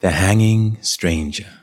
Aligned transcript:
The 0.00 0.12
Hanging 0.12 0.78
Stranger 0.80 1.60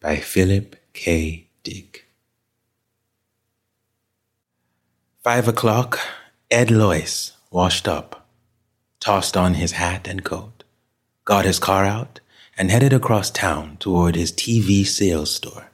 by 0.00 0.16
Philip 0.16 0.74
K. 0.92 1.46
Dick. 1.62 2.08
Five 5.22 5.46
o'clock, 5.46 6.00
Ed 6.50 6.72
Loyce 6.72 7.34
washed 7.52 7.86
up, 7.86 8.26
tossed 8.98 9.36
on 9.36 9.54
his 9.54 9.72
hat 9.78 10.08
and 10.08 10.24
coat, 10.24 10.64
got 11.24 11.44
his 11.44 11.60
car 11.60 11.84
out, 11.84 12.18
and 12.58 12.72
headed 12.72 12.92
across 12.92 13.30
town 13.30 13.76
toward 13.76 14.16
his 14.16 14.32
TV 14.32 14.84
sales 14.84 15.32
store. 15.32 15.70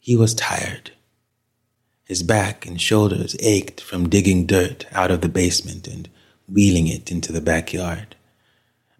He 0.00 0.16
was 0.16 0.34
tired. 0.34 0.90
His 2.02 2.24
back 2.24 2.66
and 2.66 2.80
shoulders 2.80 3.36
ached 3.38 3.80
from 3.80 4.08
digging 4.08 4.46
dirt 4.46 4.86
out 4.90 5.12
of 5.12 5.20
the 5.20 5.28
basement 5.28 5.86
and 5.86 6.08
wheeling 6.48 6.88
it 6.88 7.12
into 7.12 7.32
the 7.32 7.40
backyard. 7.40 8.07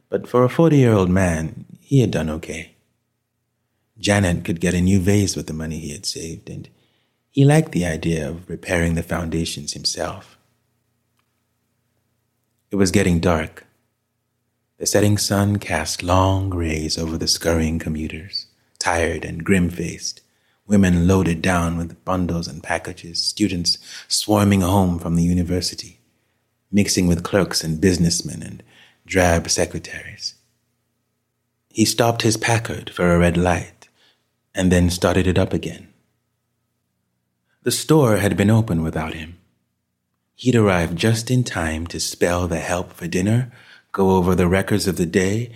But 0.08 0.28
for 0.28 0.44
a 0.44 0.48
40 0.48 0.76
year 0.76 0.92
old 0.92 1.10
man, 1.10 1.66
he 1.80 2.01
had 2.01 2.10
done 2.10 2.30
okay. 2.30 2.74
Janet 3.98 4.45
could 4.45 4.60
get 4.60 4.74
a 4.74 4.80
new 4.80 5.00
vase 5.00 5.37
with 5.37 5.48
the 5.48 5.52
money 5.52 5.78
he 5.78 5.92
had 5.92 6.06
saved, 6.06 6.48
and 6.48 6.68
he 7.30 7.45
liked 7.45 7.73
the 7.73 7.84
idea 7.84 8.28
of 8.28 8.48
repairing 8.48 8.95
the 8.95 9.02
foundations 9.02 9.73
himself. 9.73 10.38
It 12.70 12.76
was 12.76 12.90
getting 12.90 13.18
dark. 13.18 13.66
The 14.78 14.87
setting 14.87 15.18
sun 15.18 15.59
cast 15.59 16.02
long 16.02 16.50
rays 16.50 16.96
over 16.96 17.18
the 17.18 17.26
scurrying 17.26 17.78
commuters, 17.78 18.46
tired 18.78 19.24
and 19.24 19.45
grim 19.45 19.68
faced, 19.68 20.20
women 20.66 21.09
loaded 21.09 21.43
down 21.43 21.76
with 21.76 22.04
bundles 22.04 22.46
and 22.46 22.62
packages, 22.62 23.20
students 23.20 23.78
swarming 24.06 24.60
home 24.60 24.98
from 25.00 25.16
the 25.16 25.24
university, 25.24 25.98
mixing 26.70 27.09
with 27.09 27.24
clerks 27.24 27.65
and 27.65 27.80
businessmen 27.80 28.43
and 28.43 28.62
drab 29.09 29.48
secretaries. 29.48 30.34
He 31.70 31.84
stopped 31.84 32.23
his 32.23 32.37
Packard 32.37 32.90
for 32.90 33.10
a 33.10 33.18
red 33.18 33.37
light 33.37 33.88
and 34.54 34.70
then 34.70 34.90
started 34.90 35.26
it 35.26 35.38
up 35.38 35.52
again. 35.52 35.88
The 37.62 37.70
store 37.70 38.18
had 38.18 38.37
been 38.37 38.50
open 38.50 38.82
without 38.82 39.15
him. 39.15 39.38
He'd 40.34 40.54
arrived 40.54 40.96
just 40.96 41.30
in 41.30 41.42
time 41.42 41.87
to 41.88 41.98
spell 41.98 42.46
the 42.46 42.60
help 42.60 42.92
for 42.92 43.09
dinner, 43.09 43.50
go 43.92 44.10
over 44.10 44.34
the 44.34 44.46
records 44.46 44.87
of 44.87 44.96
the 44.96 45.06
day, 45.06 45.50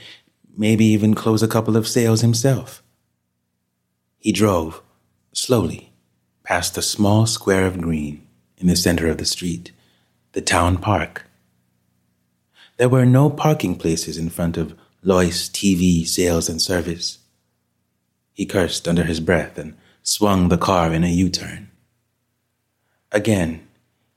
maybe 0.56 0.84
even 0.86 1.14
close 1.14 1.42
a 1.42 1.48
couple 1.48 1.76
of 1.76 1.86
sales 1.86 2.22
himself. 2.22 2.82
He 4.18 4.32
drove, 4.32 4.82
slowly, 5.32 5.92
past 6.42 6.74
the 6.74 6.82
small 6.82 7.26
square 7.26 7.66
of 7.66 7.80
green 7.80 8.26
in 8.56 8.66
the 8.66 8.76
center 8.76 9.08
of 9.08 9.18
the 9.18 9.24
street, 9.24 9.72
the 10.32 10.40
town 10.40 10.78
park. 10.78 11.26
There 12.78 12.88
were 12.88 13.06
no 13.06 13.28
parking 13.28 13.76
places 13.76 14.16
in 14.16 14.30
front 14.30 14.56
of 14.56 14.74
Loyce 15.02 15.48
TV 15.48 16.06
Sales 16.06 16.48
and 16.48 16.60
Service. 16.60 17.18
He 18.32 18.46
cursed 18.46 18.88
under 18.88 19.04
his 19.04 19.20
breath 19.20 19.58
and 19.58 19.76
swung 20.02 20.48
the 20.48 20.58
car 20.58 20.92
in 20.92 21.04
a 21.04 21.08
U 21.08 21.28
turn. 21.28 21.70
Again, 23.10 23.68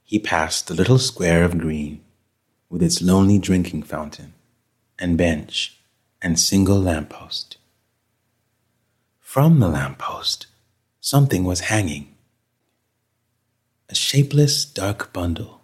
he 0.03 0.19
passed 0.19 0.67
the 0.67 0.73
little 0.73 0.99
square 0.99 1.43
of 1.43 1.57
green 1.57 2.01
with 2.69 2.81
its 2.81 3.01
lonely 3.01 3.39
drinking 3.39 3.83
fountain 3.83 4.33
and 4.97 5.17
bench 5.17 5.77
and 6.21 6.39
single 6.39 6.79
lamppost. 6.79 7.57
From 9.19 9.59
the 9.59 9.67
lamppost, 9.67 10.47
something 11.01 11.43
was 11.43 11.71
hanging. 11.71 12.15
A 13.89 13.95
shapeless, 13.95 14.63
dark 14.63 15.11
bundle, 15.11 15.61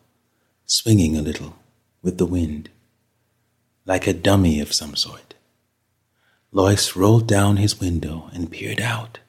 swinging 0.65 1.15
a 1.15 1.21
little 1.21 1.55
with 2.01 2.17
the 2.17 2.25
wind, 2.25 2.69
like 3.91 4.07
a 4.07 4.13
dummy 4.13 4.61
of 4.61 4.71
some 4.71 4.95
sort. 4.95 5.33
Loyce 6.53 6.95
rolled 6.95 7.27
down 7.27 7.57
his 7.57 7.81
window 7.81 8.29
and 8.33 8.49
peered 8.49 8.79
out. 8.79 9.19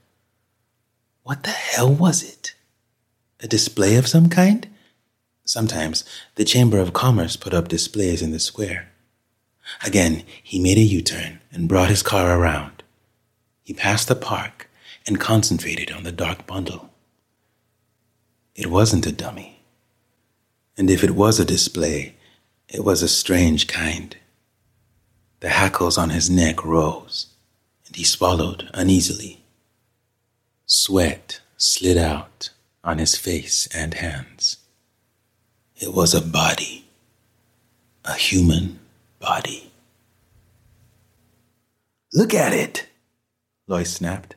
What 1.24 1.42
the 1.42 1.50
hell 1.50 1.92
was 1.92 2.22
it? 2.22 2.54
A 3.40 3.48
display 3.48 3.96
of 3.96 4.06
some 4.06 4.28
kind? 4.28 4.68
Sometimes 5.44 6.04
the 6.36 6.44
Chamber 6.44 6.78
of 6.78 6.92
Commerce 6.92 7.34
put 7.34 7.52
up 7.52 7.66
displays 7.66 8.22
in 8.22 8.30
the 8.30 8.38
square. 8.38 8.92
Again, 9.84 10.22
he 10.40 10.62
made 10.62 10.78
a 10.78 10.88
U 10.96 11.02
turn 11.02 11.40
and 11.50 11.68
brought 11.68 11.90
his 11.90 12.04
car 12.04 12.38
around. 12.38 12.84
He 13.64 13.74
passed 13.74 14.06
the 14.06 14.14
park 14.14 14.70
and 15.08 15.18
concentrated 15.18 15.90
on 15.90 16.04
the 16.04 16.12
dark 16.12 16.46
bundle. 16.46 16.90
It 18.54 18.68
wasn't 18.68 19.08
a 19.08 19.18
dummy. 19.24 19.64
And 20.76 20.88
if 20.88 21.02
it 21.02 21.16
was 21.16 21.40
a 21.40 21.44
display, 21.44 22.14
it 22.68 22.84
was 22.84 23.02
a 23.02 23.08
strange 23.08 23.66
kind. 23.66 24.16
The 25.42 25.48
hackles 25.48 25.98
on 25.98 26.10
his 26.10 26.30
neck 26.30 26.64
rose, 26.64 27.26
and 27.88 27.96
he 27.96 28.04
swallowed 28.04 28.70
uneasily. 28.74 29.42
Sweat 30.66 31.40
slid 31.56 31.96
out 31.96 32.50
on 32.84 32.98
his 32.98 33.16
face 33.16 33.66
and 33.74 33.94
hands. 33.94 34.58
It 35.74 35.92
was 35.92 36.14
a 36.14 36.20
body, 36.20 36.84
a 38.04 38.14
human 38.14 38.78
body. 39.18 39.72
Look 42.14 42.32
at 42.34 42.52
it, 42.52 42.86
Loyce 43.66 43.94
snapped. 43.94 44.36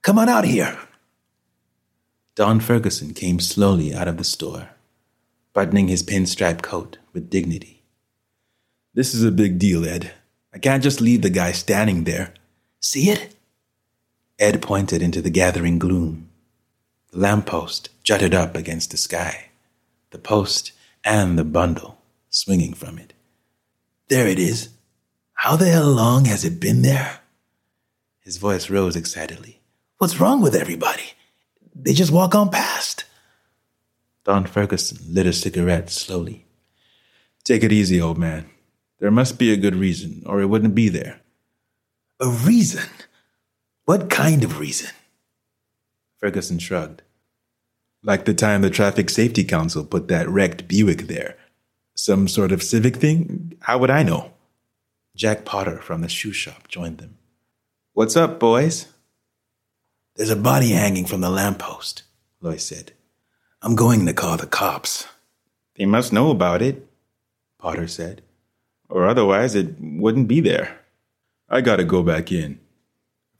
Come 0.00 0.18
on 0.18 0.30
out 0.30 0.46
here. 0.46 0.78
Don 2.36 2.58
Ferguson 2.60 3.12
came 3.12 3.38
slowly 3.38 3.92
out 3.92 4.08
of 4.08 4.16
the 4.16 4.24
store, 4.24 4.70
buttoning 5.52 5.88
his 5.88 6.02
pinstripe 6.02 6.62
coat 6.62 6.96
with 7.12 7.28
dignity. 7.28 7.82
This 8.94 9.12
is 9.12 9.22
a 9.22 9.30
big 9.30 9.58
deal, 9.58 9.84
Ed. 9.84 10.14
I 10.58 10.60
can't 10.60 10.82
just 10.82 11.00
leave 11.00 11.22
the 11.22 11.30
guy 11.30 11.52
standing 11.52 12.02
there. 12.02 12.34
See 12.80 13.10
it? 13.10 13.36
Ed 14.40 14.60
pointed 14.60 15.02
into 15.02 15.22
the 15.22 15.30
gathering 15.30 15.78
gloom. 15.78 16.30
The 17.12 17.20
lamppost 17.20 17.90
jutted 18.02 18.34
up 18.34 18.56
against 18.56 18.90
the 18.90 18.96
sky, 18.96 19.50
the 20.10 20.18
post 20.18 20.72
and 21.04 21.38
the 21.38 21.44
bundle 21.44 22.00
swinging 22.28 22.74
from 22.74 22.98
it. 22.98 23.12
There 24.08 24.26
it 24.26 24.40
is. 24.40 24.70
How 25.34 25.54
the 25.54 25.68
hell 25.68 25.92
long 25.92 26.24
has 26.24 26.44
it 26.44 26.58
been 26.58 26.82
there? 26.82 27.20
His 28.18 28.38
voice 28.38 28.68
rose 28.68 28.96
excitedly. 28.96 29.60
What's 29.98 30.18
wrong 30.18 30.42
with 30.42 30.56
everybody? 30.56 31.12
They 31.72 31.92
just 31.92 32.10
walk 32.10 32.34
on 32.34 32.50
past. 32.50 33.04
Don 34.24 34.44
Ferguson 34.44 34.98
lit 35.14 35.26
a 35.26 35.32
cigarette 35.32 35.88
slowly. 35.88 36.46
Take 37.44 37.62
it 37.62 37.70
easy, 37.70 38.00
old 38.00 38.18
man. 38.18 38.50
There 39.00 39.10
must 39.10 39.38
be 39.38 39.52
a 39.52 39.56
good 39.56 39.76
reason, 39.76 40.22
or 40.26 40.40
it 40.40 40.46
wouldn't 40.46 40.74
be 40.74 40.88
there. 40.88 41.20
A 42.20 42.28
reason? 42.28 42.88
What 43.84 44.10
kind 44.10 44.42
of 44.44 44.58
reason? 44.58 44.90
Ferguson 46.18 46.58
shrugged. 46.58 47.02
Like 48.02 48.24
the 48.24 48.34
time 48.34 48.62
the 48.62 48.70
Traffic 48.70 49.08
Safety 49.10 49.44
Council 49.44 49.84
put 49.84 50.08
that 50.08 50.28
wrecked 50.28 50.68
Buick 50.68 51.02
there. 51.06 51.36
Some 51.94 52.28
sort 52.28 52.52
of 52.52 52.62
civic 52.62 52.96
thing? 52.96 53.54
How 53.60 53.78
would 53.78 53.90
I 53.90 54.02
know? 54.02 54.32
Jack 55.16 55.44
Potter 55.44 55.78
from 55.78 56.00
the 56.00 56.08
shoe 56.08 56.32
shop 56.32 56.68
joined 56.68 56.98
them. 56.98 57.18
What's 57.92 58.16
up, 58.16 58.38
boys? 58.38 58.86
There's 60.14 60.30
a 60.30 60.36
body 60.36 60.70
hanging 60.70 61.06
from 61.06 61.20
the 61.20 61.30
lamppost, 61.30 62.02
Loyce 62.40 62.64
said. 62.64 62.92
I'm 63.62 63.74
going 63.74 64.06
to 64.06 64.12
call 64.12 64.36
the 64.36 64.46
cops. 64.46 65.06
They 65.76 65.86
must 65.86 66.12
know 66.12 66.30
about 66.30 66.62
it, 66.62 66.88
Potter 67.58 67.88
said, 67.88 68.22
or 68.88 69.06
otherwise 69.06 69.54
it 69.54 69.76
wouldn't 69.80 70.28
be 70.28 70.40
there. 70.40 70.80
I 71.48 71.60
gotta 71.60 71.84
go 71.84 72.02
back 72.02 72.30
in. 72.32 72.60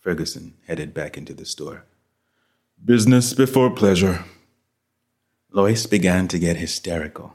Ferguson 0.01 0.55
headed 0.67 0.95
back 0.95 1.17
into 1.17 1.35
the 1.35 1.45
store. 1.45 1.85
Business 2.85 3.35
before 3.35 3.71
pleasure. 3.71 4.25
Loyce 5.53 5.87
began 5.87 6.29
to 6.29 6.39
get 6.39 6.57
hysterical. 6.57 7.35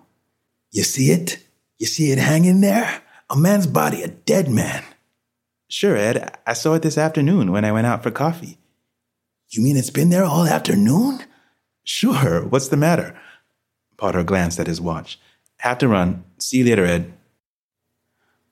You 0.72 0.84
see 0.84 1.12
it? 1.12 1.40
You 1.78 1.88
see 1.88 2.12
it 2.12 2.18
hanging 2.18 2.62
there? 2.62 3.02
A 3.30 3.36
man's 3.36 3.68
body, 3.68 4.04
a 4.04 4.08
dead 4.08 4.50
man. 4.50 4.84
Sure, 5.68 5.98
Ed. 5.98 6.38
I 6.46 6.54
saw 6.54 6.76
it 6.76 6.84
this 6.84 6.98
afternoon 6.98 7.52
when 7.52 7.66
I 7.66 7.72
went 7.72 7.88
out 7.88 8.04
for 8.04 8.12
coffee. 8.12 8.58
You 9.50 9.64
mean 9.64 9.76
it's 9.78 9.90
been 9.90 10.10
there 10.10 10.24
all 10.24 10.46
afternoon? 10.46 11.20
Sure. 11.84 12.46
What's 12.46 12.70
the 12.70 12.78
matter? 12.78 13.20
Potter 13.98 14.24
glanced 14.24 14.60
at 14.60 14.68
his 14.68 14.82
watch. 14.82 15.20
Have 15.58 15.78
to 15.80 15.88
run. 15.88 16.24
See 16.40 16.60
you 16.60 16.66
later, 16.66 16.86
Ed. 16.86 17.14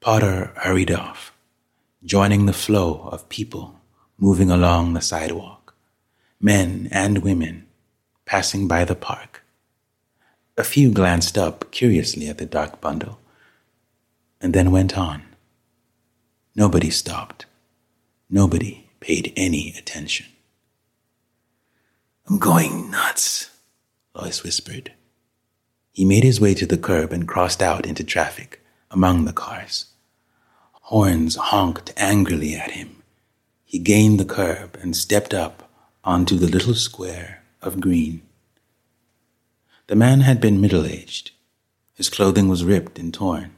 Potter 0.02 0.52
hurried 0.56 0.90
off, 0.90 1.32
joining 2.04 2.48
the 2.48 2.54
flow 2.54 3.08
of 3.12 3.30
people 3.30 3.80
moving 4.18 4.50
along 4.50 4.94
the 4.94 5.00
sidewalk, 5.00 5.76
men 6.40 6.90
and 6.92 7.20
women 7.20 7.68
passing 8.26 8.68
by 8.68 8.84
the 8.84 8.96
park. 8.96 9.44
A 10.58 10.64
few 10.64 10.92
glanced 10.92 11.38
up 11.38 11.70
curiously 11.70 12.28
at 12.28 12.40
the 12.40 12.48
dark 12.48 12.82
bundle 12.82 13.20
and 14.42 14.56
then 14.56 14.72
went 14.72 14.98
on. 14.98 15.22
Nobody 16.56 16.90
stopped. 16.90 17.46
Nobody 18.28 18.90
paid 19.02 19.32
any 19.36 19.76
attention. 19.78 20.26
I'm 22.28 22.40
going 22.40 22.90
nuts, 22.90 23.52
Loyce 24.16 24.42
whispered. 24.42 24.94
He 25.92 26.06
made 26.06 26.24
his 26.24 26.42
way 26.42 26.56
to 26.56 26.66
the 26.66 26.80
curb 26.80 27.14
and 27.14 27.28
crossed 27.28 27.62
out 27.62 27.86
into 27.86 28.04
traffic 28.04 28.64
among 28.90 29.26
the 29.26 29.34
cars. 29.34 29.91
Horns 30.92 31.38
honked 31.38 31.94
angrily 31.96 32.54
at 32.54 32.72
him. 32.72 33.02
He 33.64 33.80
gained 33.80 34.20
the 34.20 34.26
curb 34.26 34.78
and 34.82 34.94
stepped 34.94 35.34
up 35.34 35.72
onto 36.04 36.36
the 36.36 36.50
little 36.50 36.74
square 36.74 37.44
of 37.62 37.80
green. 37.80 38.24
The 39.88 39.96
man 39.96 40.20
had 40.20 40.42
been 40.42 40.60
middle 40.60 40.86
aged. 40.86 41.32
His 41.94 42.10
clothing 42.10 42.50
was 42.50 42.66
ripped 42.66 43.00
and 43.00 43.14
torn, 43.14 43.52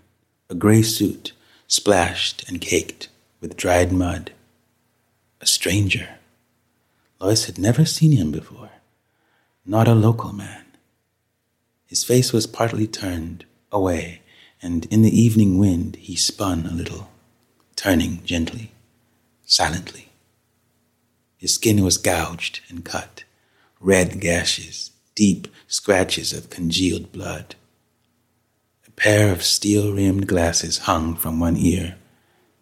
a 0.48 0.54
gray 0.54 0.84
suit 0.84 1.32
splashed 1.66 2.48
and 2.48 2.62
caked 2.62 3.10
with 3.42 3.58
dried 3.58 3.92
mud. 3.92 4.32
A 5.42 5.48
stranger. 5.48 6.20
Loyce 7.20 7.46
had 7.46 7.58
never 7.58 7.84
seen 7.84 8.12
him 8.12 8.32
before, 8.32 8.70
not 9.66 9.88
a 9.88 9.96
local 9.96 10.34
man. 10.34 10.66
His 11.88 12.04
face 12.04 12.32
was 12.32 12.46
partly 12.46 12.86
turned 12.86 13.46
away, 13.72 14.22
and 14.62 14.86
in 14.94 15.02
the 15.02 15.20
evening 15.20 15.58
wind 15.58 15.96
he 15.96 16.16
spun 16.16 16.68
a 16.68 16.72
little, 16.72 17.10
turning 17.84 18.24
gently, 18.24 18.72
silently. 19.46 20.08
His 21.36 21.56
skin 21.56 21.84
was 21.84 21.98
gouged 21.98 22.62
and 22.70 22.86
cut, 22.86 23.26
red 23.82 24.22
gashes, 24.22 24.92
deep 25.16 25.50
scratches 25.68 26.32
of 26.32 26.50
congealed 26.50 27.12
blood. 27.12 27.56
A 28.88 28.92
pair 28.92 29.34
of 29.34 29.44
steel 29.44 29.92
rimmed 29.92 30.28
glasses 30.28 30.88
hung 30.88 31.18
from 31.18 31.42
one 31.42 31.58
ear, 31.58 31.98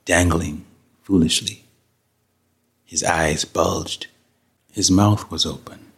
dangling 0.06 0.66
foolishly. 1.04 1.66
His 2.84 3.04
eyes 3.04 3.46
bulged. 3.46 4.08
His 4.72 4.90
mouth 4.90 5.30
was 5.30 5.46
open, 5.46 5.92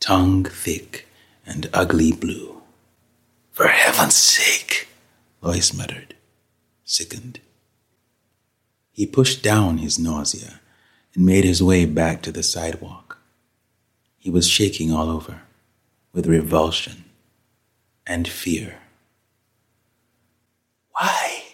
tongue 0.00 0.44
thick 0.44 1.08
and 1.46 1.70
ugly 1.72 2.12
blue. 2.12 2.60
For 3.52 3.68
heaven's 3.68 4.16
sake, 4.16 4.86
Loyce 5.40 5.72
muttered, 5.72 6.14
sickened. 6.84 7.40
He 9.00 9.06
pushed 9.06 9.42
down 9.42 9.78
his 9.78 9.98
nausea 9.98 10.60
and 11.14 11.24
made 11.24 11.42
his 11.42 11.62
way 11.62 11.86
back 11.86 12.20
to 12.20 12.30
the 12.30 12.42
sidewalk. 12.42 13.16
He 14.18 14.28
was 14.28 14.46
shaking 14.46 14.92
all 14.92 15.08
over 15.08 15.40
with 16.12 16.26
revulsion 16.26 17.06
and 18.06 18.28
fear. 18.28 18.78
Why? 20.90 21.44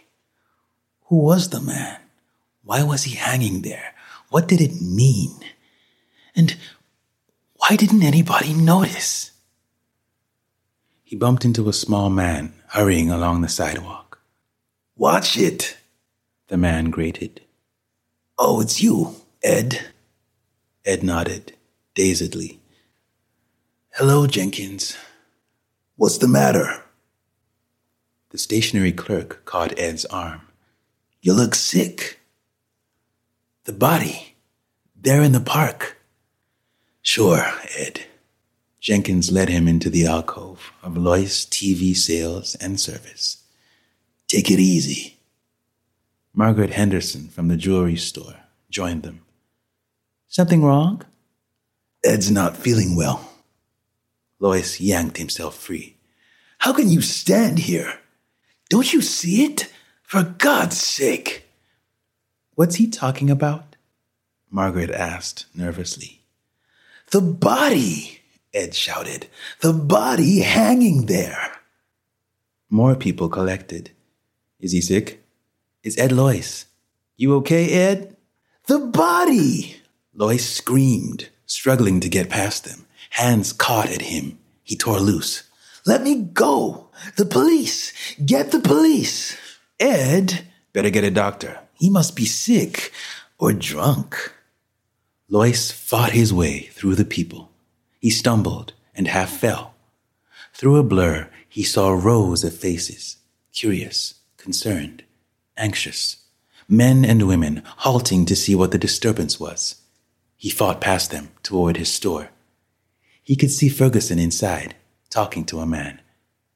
Who 1.02 1.19
was 1.19 1.50
the 1.50 1.60
man? 1.60 2.00
Why 2.64 2.82
was 2.82 3.04
he 3.04 3.14
hanging 3.14 3.62
there? 3.62 3.94
What 4.31 4.48
did 4.48 4.60
it 4.60 4.82
mean? 4.82 5.38
And 6.34 6.56
why 7.54 7.76
didn't 7.76 8.02
anybody 8.02 8.54
notice? 8.54 9.31
He 11.04 11.14
bumped 11.14 11.44
into 11.44 11.69
a 11.69 11.72
small 11.72 12.10
man 12.10 12.54
hurrying 12.70 13.12
along 13.12 13.43
the 13.43 13.48
sidewalk. 13.48 14.19
Watch 14.96 15.38
it, 15.38 15.76
the 16.48 16.56
man 16.56 16.90
grated. 16.90 17.40
Oh, 18.38 18.60
it's 18.60 18.82
you, 18.82 19.16
Ed. 19.43 19.81
Ed 20.84 21.02
nodded, 21.02 21.54
dazedly. 21.94 22.60
Hello, 23.94 24.26
Jenkins. 24.26 24.96
What's 25.96 26.19
the 26.19 26.28
matter? 26.28 26.84
The 28.31 28.38
stationery 28.38 28.93
clerk 28.93 29.44
caught 29.44 29.78
Ed's 29.78 30.04
arm. 30.04 30.43
You 31.20 31.32
look 31.32 31.54
sick. 31.54 32.20
The 33.64 33.72
body. 33.72 34.34
There 34.94 35.22
in 35.22 35.32
the 35.32 35.40
park. 35.40 35.96
Sure, 37.02 37.43
Ed. 37.76 38.04
Jenkins 38.81 39.32
led 39.32 39.48
him 39.48 39.66
into 39.66 39.90
the 39.90 40.06
alcove 40.06 40.72
of 40.82 40.96
Loyce 40.96 41.44
TV 41.44 41.96
sales 41.96 42.54
and 42.56 42.78
service. 42.78 43.43
Take 44.28 44.50
it 44.50 44.60
easy. 44.60 45.16
Margaret 46.38 46.69
Henderson 46.69 47.29
from 47.29 47.49
the 47.49 47.56
jewelry 47.56 47.97
store 47.97 48.37
joined 48.69 49.05
them. 49.05 49.23
Something 50.29 50.62
wrong? 50.62 51.03
Ed's 52.05 52.31
not 52.31 52.59
feeling 52.59 52.94
well. 52.94 53.27
Loyce 54.38 54.79
yanked 54.79 55.17
himself 55.17 55.56
free. 55.56 55.97
How 56.59 56.75
can 56.75 56.91
you 56.91 57.00
stand 57.00 57.61
here? 57.61 58.00
Don't 58.69 58.93
you 58.93 59.00
see 59.00 59.47
it? 59.47 59.73
For 60.03 60.25
God's 60.25 60.77
sake. 60.79 61.49
What's 62.55 62.75
he 62.75 62.87
talking 62.87 63.31
about? 63.31 63.77
Margaret 64.50 64.91
asked 64.91 65.47
nervously. 65.55 66.21
The 67.12 67.23
body, 67.23 68.21
Ed 68.53 68.75
shouted. 68.75 69.29
The 69.62 69.73
body 69.73 70.41
hanging 70.41 71.06
there. 71.06 71.53
More 72.69 72.94
people 72.94 73.31
collected. 73.31 73.93
Is 74.61 74.73
he 74.73 74.82
sick? 74.82 75.25
Is 75.82 75.99
Ed 75.99 76.12
Loyce? 76.12 76.67
You 77.17 77.34
okay, 77.37 77.73
Ed? 77.73 78.17
The 78.67 78.78
body! 78.78 79.76
Loyce 80.14 80.49
screamed, 80.49 81.28
struggling 81.46 82.00
to 82.00 82.08
get 82.08 82.31
past 82.31 82.64
them. 82.64 82.87
Hands 83.11 83.52
caught 83.52 83.90
at 83.90 84.02
him. 84.02 84.38
He 84.62 84.76
tore 84.76 84.99
loose. 85.00 85.44
Let 85.84 86.02
me 86.02 86.23
go! 86.23 86.88
The 87.17 87.26
police! 87.26 87.93
Get 88.25 88.50
the 88.50 88.61
police! 88.61 89.37
Ed, 89.78 90.46
better 90.73 90.90
get 90.90 91.05
a 91.05 91.11
doctor. 91.11 91.61
He 91.75 91.90
must 91.90 92.17
be 92.17 92.25
sick 92.25 92.93
or 93.38 93.52
drunk. 93.52 94.32
Loyce 95.29 95.70
fought 95.70 96.12
his 96.12 96.32
way 96.32 96.70
through 96.72 96.94
the 96.94 97.05
people. 97.05 97.50
He 98.00 98.11
stumbled 98.11 98.72
and 98.94 99.08
half 99.08 99.31
fell. 99.31 99.75
Through 100.55 100.76
a 100.76 100.82
blur, 100.82 101.31
he 101.49 101.62
saw 101.62 101.90
rows 101.90 102.44
of 102.44 102.55
faces, 102.55 103.19
curious, 103.52 104.14
concerned, 104.37 105.05
anxious, 105.56 106.17
men 106.69 107.05
and 107.05 107.27
women 107.27 107.63
halting 107.79 108.27
to 108.27 108.36
see 108.36 108.55
what 108.55 108.70
the 108.70 108.79
disturbance 108.79 109.39
was. 109.39 109.81
He 110.36 110.51
fought 110.51 110.81
past 110.81 111.10
them 111.10 111.31
toward 111.43 111.77
his 111.77 111.93
store. 111.93 112.31
He 113.22 113.36
could 113.36 113.51
see 113.51 113.69
Ferguson 113.69 114.19
inside, 114.19 114.75
talking 115.10 115.44
to 115.46 115.60
a 115.60 115.67
man, 115.67 116.01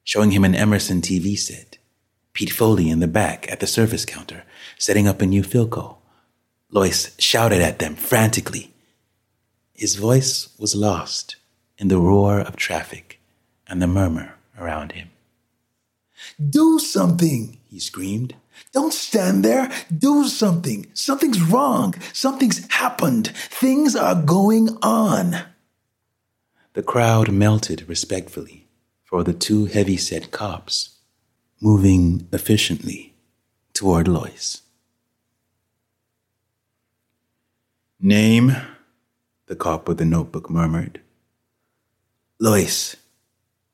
showing 0.04 0.30
him 0.30 0.44
an 0.44 0.54
Emerson 0.54 1.00
TV 1.00 1.38
set. 1.38 1.78
Pete 2.32 2.52
Foley 2.52 2.88
in 2.88 3.00
the 3.00 3.08
back 3.08 3.50
at 3.50 3.60
the 3.60 3.66
service 3.66 4.04
counter, 4.04 4.44
setting 4.78 5.08
up 5.08 5.20
a 5.20 5.26
new 5.26 5.42
Philco. 5.42 5.96
Loyce 6.70 7.14
shouted 7.18 7.60
at 7.60 7.80
them 7.80 7.96
frantically. 7.96 8.72
His 9.74 9.96
voice 9.96 10.54
was 10.58 10.76
lost 10.76 11.36
in 11.78 11.88
the 11.88 11.98
roar 11.98 12.38
of 12.40 12.56
traffic 12.56 13.20
and 13.66 13.82
the 13.82 13.86
murmur 13.86 14.34
around 14.58 14.92
him. 14.92 15.10
Do 16.38 16.78
something, 16.78 17.58
he 17.68 17.80
screamed. 17.80 18.34
Don't 18.72 18.92
stand 18.92 19.44
there. 19.44 19.70
Do 19.96 20.28
something. 20.28 20.86
Something's 20.94 21.42
wrong. 21.42 21.94
Something's 22.12 22.70
happened. 22.72 23.28
Things 23.28 23.96
are 23.96 24.14
going 24.14 24.78
on. 24.82 25.36
The 26.74 26.82
crowd 26.82 27.32
melted 27.32 27.88
respectfully 27.88 28.68
for 29.02 29.24
the 29.24 29.32
two 29.32 29.66
heavy-set 29.66 30.30
cops 30.30 30.98
moving 31.60 32.28
efficiently 32.32 33.14
toward 33.74 34.06
Loyce. 34.06 34.62
Name, 38.00 38.56
the 39.46 39.56
cop 39.56 39.88
with 39.88 39.98
the 39.98 40.04
notebook 40.04 40.48
murmured. 40.48 41.00
Loyce. 42.38 42.96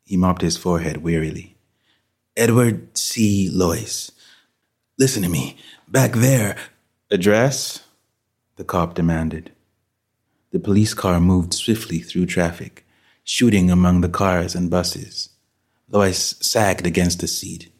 He 0.05 0.17
mopped 0.17 0.43
his 0.43 0.57
forehead 0.57 1.03
wearily. 1.03 1.57
Edward 2.37 2.97
C. 2.97 3.49
Loyce. 3.53 4.11
Listen 4.99 5.23
to 5.23 5.29
me. 5.29 5.57
Back 5.89 6.13
there. 6.13 6.57
Address? 7.11 7.85
The 8.57 8.65
cop 8.65 8.95
demanded. 8.95 9.53
The 10.53 10.59
police 10.59 10.95
car 10.95 11.21
moved 11.21 11.53
swiftly 11.53 11.99
through 11.99 12.27
traffic, 12.27 12.87
shooting 13.23 13.71
among 13.71 14.01
the 14.01 14.09
cars 14.09 14.55
and 14.55 14.71
buses. 14.71 15.29
Loyce 15.91 16.35
sagged 16.41 16.87
against 16.87 17.21
the 17.21 17.29
seat, 17.29 17.71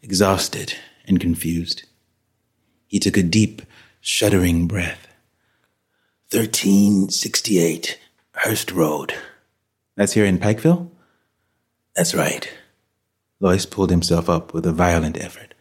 exhausted 0.00 0.74
and 1.06 1.20
confused. 1.20 1.84
He 2.86 2.98
took 2.98 3.16
a 3.16 3.22
deep, 3.22 3.62
shuddering 4.00 4.66
breath. 4.66 5.06
1368 6.30 7.98
Hurst 8.32 8.72
Road. 8.72 9.14
That's 9.94 10.14
here 10.14 10.24
in 10.24 10.38
Pikeville? 10.38 10.90
That's 11.94 12.14
right. 12.14 12.50
Loyce 13.40 13.66
pulled 13.66 13.90
himself 13.90 14.30
up 14.30 14.54
with 14.54 14.64
a 14.64 14.72
violent 14.72 15.22
effort. 15.22 15.54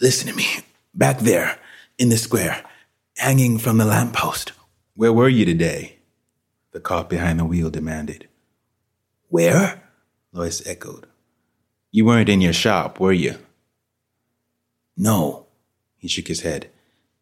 Listen 0.00 0.28
to 0.28 0.36
me. 0.36 0.46
Back 0.94 1.20
there, 1.20 1.58
in 1.98 2.08
the 2.08 2.16
square, 2.16 2.64
hanging 3.16 3.58
from 3.58 3.78
the 3.78 3.84
lamppost. 3.84 4.52
Where 4.94 5.12
were 5.12 5.28
you 5.28 5.44
today? 5.44 5.98
The 6.72 6.80
cop 6.80 7.08
behind 7.08 7.38
the 7.38 7.44
wheel 7.44 7.70
demanded. 7.70 8.28
Where? 9.28 9.82
Loyce 10.32 10.66
echoed. 10.66 11.06
You 11.92 12.04
weren't 12.04 12.28
in 12.28 12.40
your 12.40 12.52
shop, 12.52 12.98
were 12.98 13.12
you? 13.12 13.36
No. 14.96 15.46
He 15.98 16.08
shook 16.08 16.28
his 16.28 16.40
head. 16.40 16.70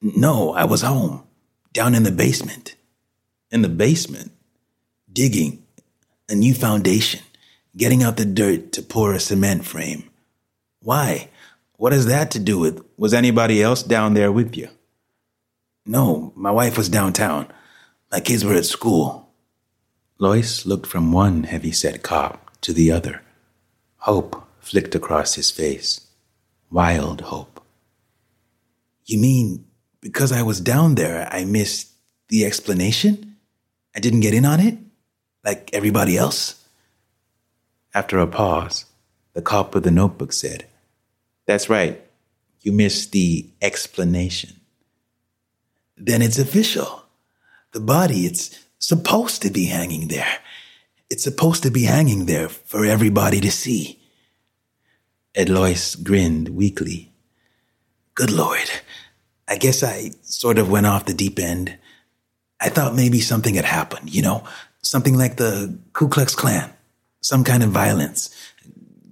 No, 0.01 0.53
I 0.53 0.65
was 0.65 0.83
home, 0.83 1.25
down 1.73 1.95
in 1.95 2.05
the 2.05 2.13
basement. 2.13 2.77
In 3.51 3.63
the 3.63 3.69
basement? 3.69 4.33
Digging 5.13 5.65
a 6.29 6.35
new 6.35 6.55
foundation, 6.55 7.21
getting 7.77 8.03
out 8.03 8.17
the 8.19 8.25
dirt 8.25 8.73
to 8.73 8.83
pour 8.83 9.15
a 9.15 9.21
cement 9.21 9.65
frame. 9.65 10.11
Why? 10.81 11.31
What 11.79 11.93
has 11.93 12.07
that 12.07 12.33
to 12.33 12.41
do 12.41 12.59
with? 12.59 12.85
Was 12.97 13.15
anybody 13.15 13.63
else 13.63 13.85
down 13.85 14.15
there 14.15 14.33
with 14.33 14.57
you? 14.57 14.69
No, 15.87 16.33
my 16.35 16.51
wife 16.51 16.77
was 16.77 16.89
downtown. 16.89 17.47
My 18.11 18.19
kids 18.19 18.45
were 18.45 18.55
at 18.55 18.65
school. 18.65 19.33
Loyce 20.19 20.67
looked 20.67 20.89
from 20.89 21.13
one 21.13 21.45
heavy 21.45 21.71
set 21.71 22.03
cop 22.03 22.51
to 22.63 22.73
the 22.73 22.91
other. 22.91 23.23
Hope 23.99 24.45
flicked 24.59 24.97
across 24.97 25.35
his 25.35 25.53
face. 25.53 26.05
Wild 26.69 27.21
hope. 27.21 27.63
You 29.05 29.19
mean 29.21 29.65
because 30.01 30.33
I 30.33 30.43
was 30.43 30.61
down 30.61 30.97
there, 30.97 31.29
I 31.31 31.45
missed 31.45 31.93
the 32.29 32.45
explanation? 32.45 33.37
I 33.95 34.01
didn't 34.01 34.27
get 34.27 34.35
in 34.35 34.45
on 34.45 34.59
it? 34.59 34.79
Like 35.45 35.71
everybody 35.73 36.17
else? 36.17 36.61
After 37.95 38.19
a 38.19 38.27
pause, 38.27 38.85
the 39.35 39.43
cop 39.43 39.75
with 39.75 39.85
the 39.85 39.93
notebook 39.93 40.33
said, 40.33 40.67
That's 41.49 41.71
right. 41.71 41.99
You 42.61 42.73
missed 42.73 43.13
the 43.13 43.49
explanation. 43.63 44.61
Then 45.97 46.21
it's 46.21 46.39
official. 46.39 47.05
The 47.73 47.81
body, 47.81 48.27
it's 48.27 48.67
supposed 48.79 49.41
to 49.43 49.51
be 49.51 49.65
hanging 49.65 50.09
there. 50.09 50.41
It's 51.09 51.25
supposed 51.25 51.63
to 51.63 51.71
be 51.71 51.85
hanging 51.85 52.27
there 52.27 52.51
for 52.51 52.85
everybody 52.85 53.41
to 53.41 53.51
see. 53.51 53.99
Ed 55.35 55.49
Loyce 55.49 55.95
grinned 55.95 56.51
weakly. 56.51 57.13
Good 58.15 58.31
Lord. 58.31 58.71
I 59.49 59.57
guess 59.57 59.83
I 59.83 60.11
sort 60.21 60.59
of 60.59 60.71
went 60.71 60.87
off 60.87 61.07
the 61.07 61.15
deep 61.15 61.39
end. 61.39 61.79
I 62.61 62.69
thought 62.69 62.95
maybe 62.95 63.21
something 63.21 63.55
had 63.55 63.65
happened, 63.65 64.15
you 64.15 64.21
know, 64.21 64.45
something 64.83 65.17
like 65.17 65.37
the 65.37 65.79
Ku 65.95 66.09
Klux 66.09 66.35
Klan, 66.35 66.71
some 67.23 67.43
kind 67.43 67.63
of 67.63 67.71
violence, 67.71 68.29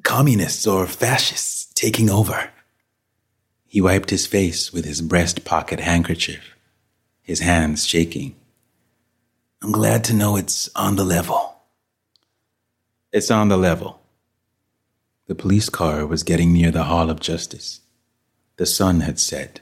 communists 0.06 0.68
or 0.68 0.86
fascists 0.86 1.66
taking 1.74 2.08
over. 2.08 2.50
He 3.66 3.80
wiped 3.80 4.10
his 4.10 4.24
face 4.24 4.72
with 4.72 4.84
his 4.84 5.02
breast 5.02 5.44
pocket 5.44 5.80
handkerchief, 5.80 6.54
his 7.22 7.40
hands 7.40 7.84
shaking. 7.84 8.36
I'm 9.60 9.72
glad 9.72 10.04
to 10.04 10.14
know 10.14 10.36
it's 10.36 10.70
on 10.76 10.94
the 10.94 11.04
level. 11.04 11.56
It's 13.12 13.32
on 13.32 13.48
the 13.48 13.56
level. 13.56 14.00
The 15.26 15.34
police 15.34 15.68
car 15.68 16.06
was 16.06 16.22
getting 16.22 16.52
near 16.52 16.70
the 16.70 16.84
Hall 16.84 17.10
of 17.10 17.18
Justice. 17.18 17.80
The 18.58 18.66
sun 18.66 19.00
had 19.00 19.18
set. 19.18 19.58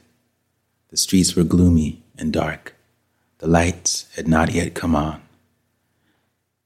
The 0.89 0.97
streets 0.97 1.35
were 1.35 1.43
gloomy 1.43 2.03
and 2.19 2.31
dark. 2.31 2.75
The 3.39 3.47
lights 3.47 4.05
had 4.15 4.27
not 4.27 4.51
yet 4.51 4.75
come 4.75 4.95
on. 4.95 5.23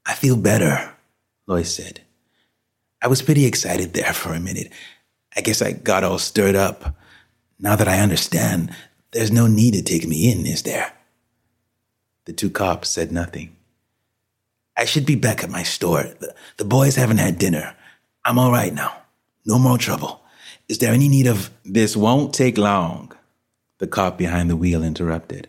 I 0.04 0.12
feel 0.12 0.36
better, 0.36 0.96
Loyce 1.46 1.74
said. 1.74 2.02
I 3.02 3.08
was 3.08 3.22
pretty 3.22 3.46
excited 3.46 3.94
there 3.94 4.12
for 4.12 4.32
a 4.32 4.40
minute. 4.40 4.72
I 5.36 5.40
guess 5.40 5.62
I 5.62 5.72
got 5.72 6.04
all 6.04 6.18
stirred 6.18 6.56
up. 6.56 6.96
Now 7.58 7.76
that 7.76 7.88
I 7.88 8.00
understand, 8.00 8.74
there's 9.12 9.32
no 9.32 9.46
need 9.46 9.74
to 9.74 9.82
take 9.82 10.06
me 10.06 10.30
in, 10.30 10.46
is 10.46 10.62
there? 10.62 10.92
The 12.26 12.32
two 12.32 12.50
cops 12.50 12.88
said 12.88 13.10
nothing. 13.10 13.56
I 14.76 14.84
should 14.84 15.06
be 15.06 15.14
back 15.14 15.42
at 15.42 15.50
my 15.50 15.62
store. 15.62 16.02
The, 16.02 16.34
the 16.56 16.64
boys 16.64 16.96
haven't 16.96 17.18
had 17.18 17.38
dinner. 17.38 17.74
I'm 18.24 18.38
all 18.38 18.52
right 18.52 18.72
now. 18.72 18.96
No 19.44 19.58
more 19.58 19.78
trouble. 19.78 20.22
Is 20.68 20.78
there 20.78 20.92
any 20.92 21.08
need 21.08 21.26
of. 21.26 21.50
This 21.64 21.96
won't 21.96 22.34
take 22.34 22.56
long, 22.56 23.12
the 23.78 23.86
cop 23.86 24.16
behind 24.16 24.48
the 24.48 24.56
wheel 24.56 24.84
interrupted. 24.84 25.48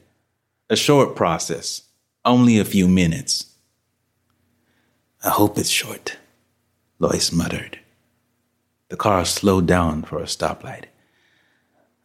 A 0.70 0.76
short 0.76 1.16
process, 1.16 1.84
only 2.26 2.60
a 2.60 2.66
few 2.66 2.88
minutes. 2.88 3.54
I 5.24 5.30
hope 5.30 5.58
it's 5.58 5.70
short, 5.70 6.18
Loyce 7.02 7.32
muttered. 7.32 7.80
The 8.90 8.96
car 8.96 9.26
slowed 9.26 9.66
down 9.66 10.04
for 10.04 10.20
a 10.20 10.26
stoplight. 10.26 10.84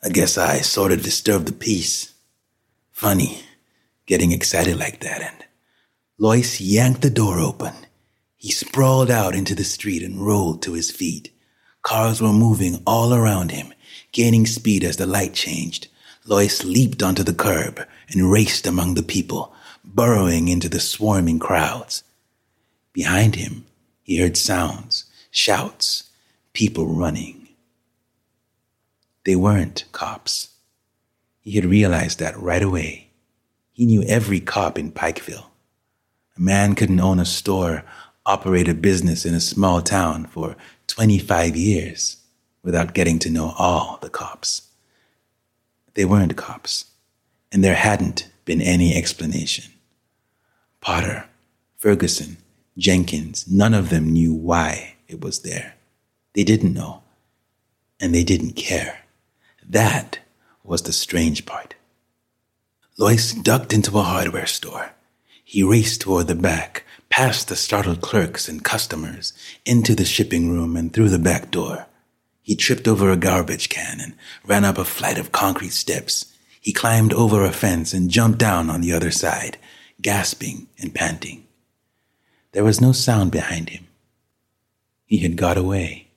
I 0.03 0.09
guess 0.09 0.38
I 0.38 0.61
sort 0.61 0.91
of 0.91 1.03
disturbed 1.03 1.49
the 1.49 1.53
peace. 1.53 2.15
Funny, 2.93 3.43
getting 4.07 4.33
excited 4.33 4.79
like 4.79 5.00
that, 5.00 5.21
and 5.21 5.45
Loyce 6.17 6.62
yanked 6.62 7.03
the 7.03 7.11
door 7.11 7.38
open. 7.38 7.75
He 8.37 8.50
sprawled 8.50 9.11
out 9.11 9.35
into 9.35 9.55
the 9.55 9.65
street 9.65 10.03
and 10.03 10.19
rolled 10.19 10.62
to 10.62 10.73
his 10.73 10.91
feet. 10.91 11.31
Cars 11.83 12.23
were 12.23 12.33
moving 12.33 12.83
all 12.87 13.12
around 13.12 13.50
him, 13.50 13.75
gaining 14.12 14.47
speed 14.47 14.83
as 14.83 14.97
the 14.97 15.05
light 15.05 15.35
changed. 15.35 15.88
Loyce 16.25 16.65
leaped 16.65 17.03
onto 17.03 17.23
the 17.23 17.35
curb 17.35 17.87
and 18.09 18.33
raced 18.33 18.67
among 18.67 18.95
the 18.95 19.03
people, 19.03 19.53
burrowing 19.85 20.49
into 20.49 20.71
the 20.71 20.81
swarming 20.81 21.38
crowds. 21.38 22.03
Behind 22.95 23.35
him, 23.35 23.66
he 24.07 24.19
heard 24.19 24.37
sounds, 24.37 25.05
shouts, 25.33 26.11
people 26.53 26.87
running. 26.87 27.49
They 29.25 29.35
weren't 29.35 29.85
cops. 29.91 30.51
He 31.41 31.57
had 31.57 31.65
realized 31.65 32.21
that 32.21 32.39
right 32.39 32.63
away. 32.63 33.09
He 33.73 33.85
knew 33.85 34.05
every 34.05 34.39
cop 34.39 34.79
in 34.79 34.93
Pikeville. 34.93 35.47
A 36.37 36.41
man 36.41 36.77
couldn't 36.77 37.01
own 37.01 37.19
a 37.19 37.25
store, 37.25 37.83
operate 38.25 38.69
a 38.69 38.75
business 38.75 39.27
in 39.27 39.35
a 39.35 39.41
small 39.41 39.83
town 39.83 40.27
for 40.27 40.55
25 40.87 41.57
years 41.57 42.19
without 42.63 42.95
getting 42.95 43.19
to 43.19 43.29
know 43.29 43.57
all 43.59 43.99
the 44.03 44.09
cops. 44.09 44.69
They 45.95 46.05
weren't 46.05 46.37
cops, 46.37 46.85
and 47.51 47.65
there 47.65 47.75
hadn't 47.75 48.31
been 48.45 48.63
any 48.63 48.95
explanation. 48.95 49.73
Potter, 50.81 51.29
Ferguson, 51.77 52.37
Jenkins, 52.78 53.47
none 53.49 53.75
of 53.75 53.88
them 53.88 54.12
knew 54.12 54.35
why 54.35 54.97
it 55.09 55.21
was 55.21 55.40
there. 55.40 55.75
They 56.35 56.45
didn't 56.45 56.75
know, 56.75 57.02
and 57.99 58.14
they 58.14 58.25
didn't 58.25 58.52
care. 58.52 59.00
That 59.66 60.18
was 60.62 60.83
the 60.83 60.92
strange 60.92 61.47
part. 61.47 61.75
Loyce 62.99 63.33
ducked 63.33 63.73
into 63.73 63.99
a 63.99 64.02
hardware 64.02 64.47
store. 64.47 64.90
He 65.45 65.62
raced 65.62 66.02
toward 66.02 66.26
the 66.26 66.35
back, 66.35 66.85
past 67.09 67.49
the 67.49 67.56
startled 67.56 68.00
clerks 68.00 68.49
and 68.49 68.64
customers, 68.64 69.33
into 69.64 69.95
the 69.95 70.04
shipping 70.04 70.50
room 70.50 70.76
and 70.76 70.92
through 70.92 71.09
the 71.09 71.18
back 71.18 71.50
door. 71.50 71.87
He 72.42 72.56
tripped 72.56 72.87
over 72.87 73.11
a 73.11 73.16
garbage 73.16 73.68
can 73.68 74.00
and 74.00 74.14
ran 74.45 74.64
up 74.64 74.76
a 74.76 74.85
flight 74.85 75.18
of 75.18 75.33
concrete 75.33 75.73
steps. 75.73 76.33
He 76.61 76.73
climbed 76.73 77.12
over 77.12 77.45
a 77.45 77.52
fence 77.52 77.92
and 77.92 78.11
jumped 78.11 78.38
down 78.38 78.71
on 78.71 78.80
the 78.83 78.92
other 78.92 79.11
side, 79.11 79.56
gasping 80.02 80.68
and 80.78 80.95
panting. 80.95 81.46
There 82.57 82.65
was 82.65 82.81
no 82.81 82.93
sound 82.93 83.33
behind 83.33 83.69
him. 83.69 83.87
He 85.05 85.19
had 85.19 85.37
got 85.37 85.59
away. 85.59 86.09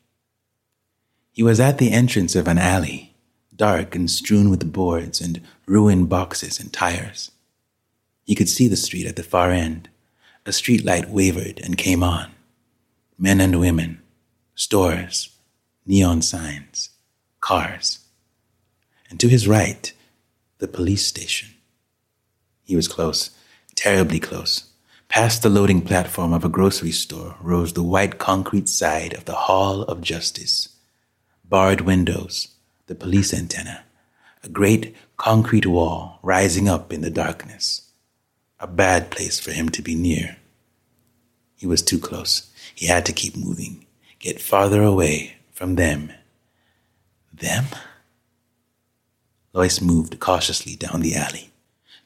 He 1.33 1.43
was 1.43 1.59
at 1.59 1.79
the 1.79 1.91
entrance 1.91 2.33
of 2.33 2.47
an 2.47 2.57
alley, 2.57 3.13
dark 3.53 3.93
and 3.93 4.09
strewn 4.09 4.49
with 4.49 4.71
boards 4.71 5.19
and 5.19 5.41
ruined 5.65 6.07
boxes 6.07 6.57
and 6.57 6.71
tires. 6.71 7.31
He 8.23 8.35
could 8.35 8.47
see 8.47 8.69
the 8.69 8.77
street 8.77 9.05
at 9.05 9.17
the 9.17 9.21
far 9.21 9.51
end. 9.51 9.89
A 10.45 10.53
street 10.53 10.85
light 10.85 11.09
wavered 11.09 11.59
and 11.61 11.77
came 11.77 12.03
on. 12.03 12.31
Men 13.17 13.41
and 13.41 13.59
women, 13.59 14.01
stores, 14.55 15.35
neon 15.85 16.21
signs, 16.21 16.91
cars. 17.41 17.99
And 19.09 19.19
to 19.19 19.27
his 19.27 19.45
right, 19.45 19.91
the 20.59 20.69
police 20.69 21.05
station. 21.05 21.49
He 22.63 22.77
was 22.77 22.87
close, 22.87 23.31
terribly 23.75 24.21
close. 24.21 24.68
Past 25.09 25.41
the 25.41 25.49
loading 25.49 25.81
platform 25.81 26.33
of 26.33 26.45
a 26.45 26.49
grocery 26.49 26.91
store 26.91 27.35
rose 27.41 27.73
the 27.73 27.81
white 27.81 28.19
concrete 28.19 28.69
side 28.69 29.13
of 29.13 29.25
the 29.25 29.33
Hall 29.33 29.81
of 29.81 30.01
Justice. 30.01 30.69
Barred 31.43 31.81
windows, 31.81 32.49
the 32.85 32.93
police 32.93 33.33
antenna, 33.33 33.83
a 34.43 34.49
great 34.49 34.95
concrete 35.17 35.65
wall 35.65 36.19
rising 36.21 36.69
up 36.69 36.93
in 36.93 37.01
the 37.01 37.09
darkness. 37.09 37.89
A 38.59 38.67
bad 38.67 39.09
place 39.09 39.39
for 39.39 39.51
him 39.51 39.69
to 39.69 39.81
be 39.81 39.95
near. 39.95 40.37
He 41.55 41.65
was 41.65 41.81
too 41.81 41.97
close. 41.97 42.51
He 42.75 42.85
had 42.85 43.03
to 43.07 43.11
keep 43.11 43.35
moving, 43.35 43.87
get 44.19 44.39
farther 44.39 44.83
away 44.83 45.37
from 45.51 45.75
them. 45.75 46.11
Them? 47.33 47.65
Loyce 49.53 49.81
moved 49.81 50.19
cautiously 50.19 50.75
down 50.75 51.01
the 51.01 51.15
alley. 51.15 51.49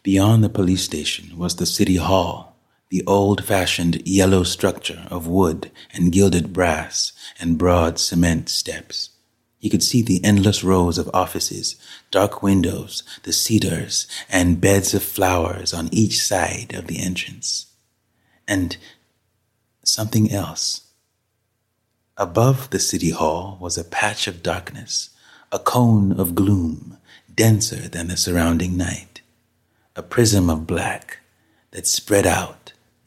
Beyond 0.04 0.42
the 0.42 0.50
police 0.50 0.84
station 0.84 1.38
was 1.38 1.58
the 1.58 1.66
city 1.66 1.98
hall, 1.98 2.53
the 2.90 3.04
old 3.08 3.44
fashioned 3.44 4.06
yellow 4.08 4.44
structure 4.44 5.08
of 5.10 5.28
wood 5.28 5.72
and 5.94 6.12
gilded 6.12 6.54
brass 6.54 7.12
and 7.40 7.58
broad 7.58 8.00
cement 8.00 8.50
steps. 8.50 9.10
He 9.58 9.70
could 9.70 9.82
see 9.82 10.02
the 10.02 10.24
endless 10.24 10.64
rows 10.64 10.98
of 10.98 11.10
offices, 11.14 11.78
dark 12.12 12.44
windows, 12.44 13.02
the 13.24 13.32
cedars, 13.34 14.08
and 14.30 14.60
beds 14.60 14.94
of 14.94 15.04
flowers 15.04 15.74
on 15.74 15.90
each 15.92 16.22
side 16.22 16.74
of 16.74 16.88
the 16.88 17.00
entrance. 17.00 17.68
And 18.48 18.78
something 19.84 20.32
else. 20.32 20.82
Above 22.18 22.70
the 22.70 22.80
city 22.80 23.10
hall 23.10 23.58
was 23.60 23.78
a 23.78 23.84
patch 23.84 24.28
of 24.28 24.44
darkness, 24.44 25.10
a 25.52 25.60
cone 25.60 26.12
of 26.20 26.36
gloom, 26.36 26.98
denser 27.34 27.88
than 27.90 28.08
the 28.08 28.18
surrounding 28.18 28.78
night, 28.78 29.22
a 29.96 30.04
prism 30.04 30.50
of 30.50 30.68
black 30.68 31.20
that 31.72 31.88
spread 31.88 32.26
out 32.26 32.63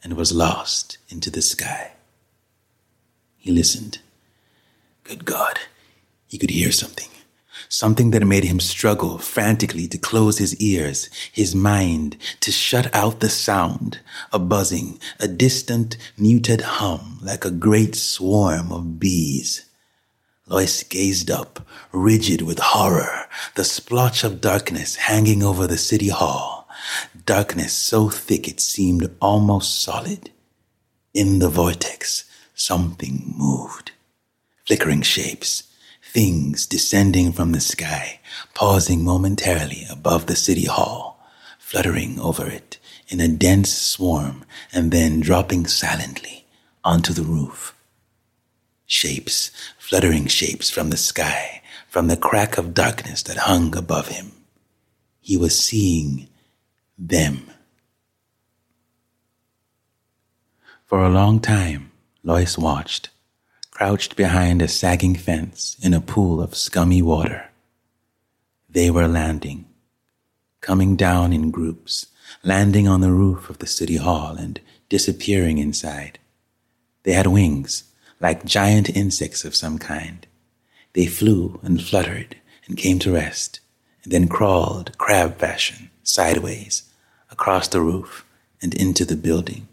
and 0.07 0.15
was 0.15 0.31
lost 0.31 0.97
into 1.09 1.29
the 1.29 1.41
sky. 1.41 1.91
He 3.35 3.51
listened. 3.51 3.99
Good 5.03 5.25
God, 5.25 5.59
he 6.29 6.37
could 6.37 6.49
hear 6.49 6.71
something. 6.71 7.09
something 7.69 8.11
that 8.11 8.25
made 8.25 8.43
him 8.43 8.59
struggle 8.59 9.17
frantically 9.17 9.87
to 9.87 9.97
close 9.97 10.37
his 10.37 10.55
ears, 10.57 11.09
his 11.31 11.53
mind 11.55 12.17
to 12.39 12.51
shut 12.51 12.93
out 12.95 13.19
the 13.19 13.29
sound, 13.29 13.99
a 14.31 14.39
buzzing, 14.39 14.99
a 15.19 15.27
distant, 15.27 15.97
muted 16.17 16.61
hum 16.61 17.19
like 17.21 17.45
a 17.45 17.51
great 17.51 17.95
swarm 17.95 18.71
of 18.71 18.99
bees. 18.99 19.65
Loyce 20.47 20.83
gazed 20.83 21.29
up, 21.29 21.67
rigid 21.91 22.41
with 22.41 22.59
horror, 22.59 23.25
the 23.55 23.65
splotch 23.65 24.23
of 24.23 24.39
darkness 24.39 24.95
hanging 24.95 25.43
over 25.43 25.67
the 25.67 25.77
city 25.77 26.07
hall, 26.07 26.56
darkness 27.25 27.73
so 27.73 28.09
thick 28.09 28.47
it 28.47 28.59
seemed 28.59 29.09
almost 29.21 29.81
solid. 29.81 30.31
In 31.13 31.39
the 31.39 31.49
vortex, 31.49 32.25
something 32.53 33.33
moved. 33.35 33.91
Flickering 34.65 35.01
shapes, 35.01 35.63
things 36.03 36.65
descending 36.65 37.31
from 37.31 37.51
the 37.51 37.59
sky, 37.59 38.19
pausing 38.53 39.03
momentarily 39.03 39.85
above 39.89 40.25
the 40.25 40.35
city 40.35 40.65
hall, 40.65 41.19
fluttering 41.59 42.19
over 42.19 42.47
it 42.47 42.77
in 43.07 43.19
a 43.19 43.27
dense 43.27 43.73
swarm, 43.73 44.43
and 44.73 44.91
then 44.91 45.19
dropping 45.19 45.65
silently 45.65 46.45
onto 46.83 47.13
the 47.13 47.23
roof. 47.23 47.73
Shapes, 48.85 49.51
fluttering 49.77 50.27
shapes 50.27 50.69
from 50.69 50.89
the 50.89 50.97
sky, 50.97 51.61
from 51.87 52.07
the 52.07 52.17
crack 52.17 52.57
of 52.57 52.73
darkness 52.73 53.23
that 53.23 53.37
hung 53.37 53.75
above 53.75 54.09
him. 54.09 54.31
He 55.19 55.37
was 55.37 55.57
seeing 55.57 56.27
them. 56.97 57.51
For 60.85 61.03
a 61.03 61.09
long 61.09 61.39
time, 61.39 61.91
Loyce 62.23 62.57
watched 62.57 63.09
crouched 63.69 64.15
behind 64.15 64.59
a 64.59 64.67
sagging 64.67 65.13
fence 65.13 65.77
in 65.83 65.93
a 65.93 66.01
pool 66.01 66.41
of 66.41 66.55
scummy 66.55 66.99
water. 66.99 67.47
They 68.67 68.89
were 68.89 69.07
landing, 69.07 69.65
coming 70.61 70.95
down 70.95 71.31
in 71.31 71.51
groups, 71.51 72.07
landing 72.43 72.87
on 72.87 73.01
the 73.01 73.11
roof 73.11 73.51
of 73.51 73.59
the 73.59 73.67
city 73.67 73.97
hall 73.97 74.35
and 74.35 74.59
disappearing 74.89 75.59
inside. 75.59 76.17
They 77.03 77.13
had 77.13 77.27
wings, 77.27 77.83
like 78.19 78.45
giant 78.45 78.89
insects 78.89 79.45
of 79.45 79.55
some 79.55 79.77
kind. 79.77 80.25
They 80.93 81.05
flew 81.05 81.59
and 81.61 81.79
fluttered 81.79 82.37
and 82.65 82.79
came 82.79 82.97
to 82.99 83.13
rest, 83.13 83.59
and 84.03 84.11
then 84.11 84.27
crawled 84.27 84.97
crab 84.97 85.37
fashion 85.37 85.91
sideways 86.01 86.86
across 87.29 87.67
the 87.67 87.81
roof 87.81 88.25
and 88.61 88.73
into 88.73 89.05
the 89.05 89.15
building. 89.15 89.67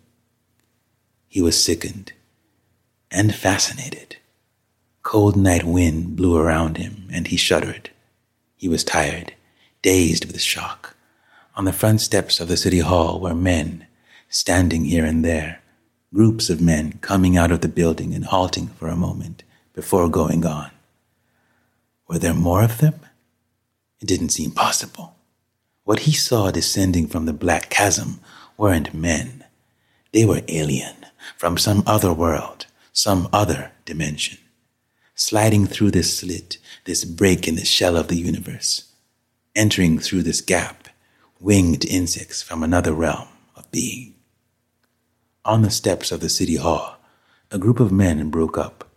He 1.29 1.43
was 1.43 1.63
sickened 1.63 2.13
and 3.11 3.35
fascinated. 3.35 4.17
Cold 5.03 5.37
night 5.37 5.65
wind 5.65 6.17
blew 6.17 6.37
around 6.37 6.77
him, 6.79 7.09
and 7.13 7.27
he 7.27 7.37
shuddered. 7.37 7.91
He 8.57 8.69
was 8.69 8.85
tired, 8.85 9.35
dazed 9.83 10.25
with 10.25 10.41
shock. 10.41 10.97
On 11.57 11.65
the 11.65 11.73
front 11.73 12.01
steps 12.01 12.41
of 12.41 12.49
the 12.49 12.57
city 12.57 12.81
hall 12.81 13.21
were 13.21 13.35
men, 13.35 13.87
standing 14.29 14.85
here 14.85 15.05
and 15.05 15.25
there, 15.25 15.61
groups 16.13 16.51
of 16.51 16.61
men 16.61 16.95
coming 17.01 17.37
out 17.37 17.51
of 17.51 17.61
the 17.61 17.69
building 17.69 18.15
and 18.15 18.25
halting 18.25 18.69
for 18.69 18.89
a 18.89 18.97
moment 18.97 19.45
before 19.75 20.09
going 20.09 20.47
on. 20.47 20.71
Were 22.09 22.19
there 22.19 22.35
more 22.35 22.63
of 22.63 22.79
them? 22.79 23.01
It 24.01 24.07
didn't 24.07 24.31
seem 24.31 24.51
possible. 24.51 25.14
What 25.85 26.01
he 26.01 26.13
saw 26.13 26.51
descending 26.51 27.07
from 27.09 27.27
the 27.27 27.35
black 27.35 27.69
chasm 27.69 28.21
weren't 28.57 28.95
men. 28.95 29.45
They 30.13 30.25
were 30.25 30.41
alien, 30.49 30.97
from 31.37 31.59
some 31.59 31.83
other 31.87 32.13
world, 32.13 32.67
some 32.93 33.29
other 33.33 33.73
dimension, 33.85 34.39
sliding 35.15 35.67
through 35.67 35.91
this 35.91 36.19
slit, 36.19 36.57
this 36.87 37.05
break 37.05 37.47
in 37.47 37.57
the 37.57 37.67
shell 37.67 37.97
of 37.97 38.09
the 38.09 38.17
universe, 38.17 38.93
entering 39.55 39.99
through 39.99 40.23
this 40.23 40.41
gap, 40.41 40.89
winged 41.39 41.85
insects 41.85 42.41
from 42.41 42.63
another 42.63 42.95
realm 42.95 43.29
of 43.55 43.71
being. 43.71 44.15
On 45.45 45.61
the 45.61 45.71
steps 45.71 46.11
of 46.11 46.21
the 46.21 46.31
city 46.31 46.57
hall, 46.57 46.97
a 47.51 47.59
group 47.59 47.79
of 47.79 47.93
men 47.93 48.31
broke 48.31 48.57
up. 48.57 48.89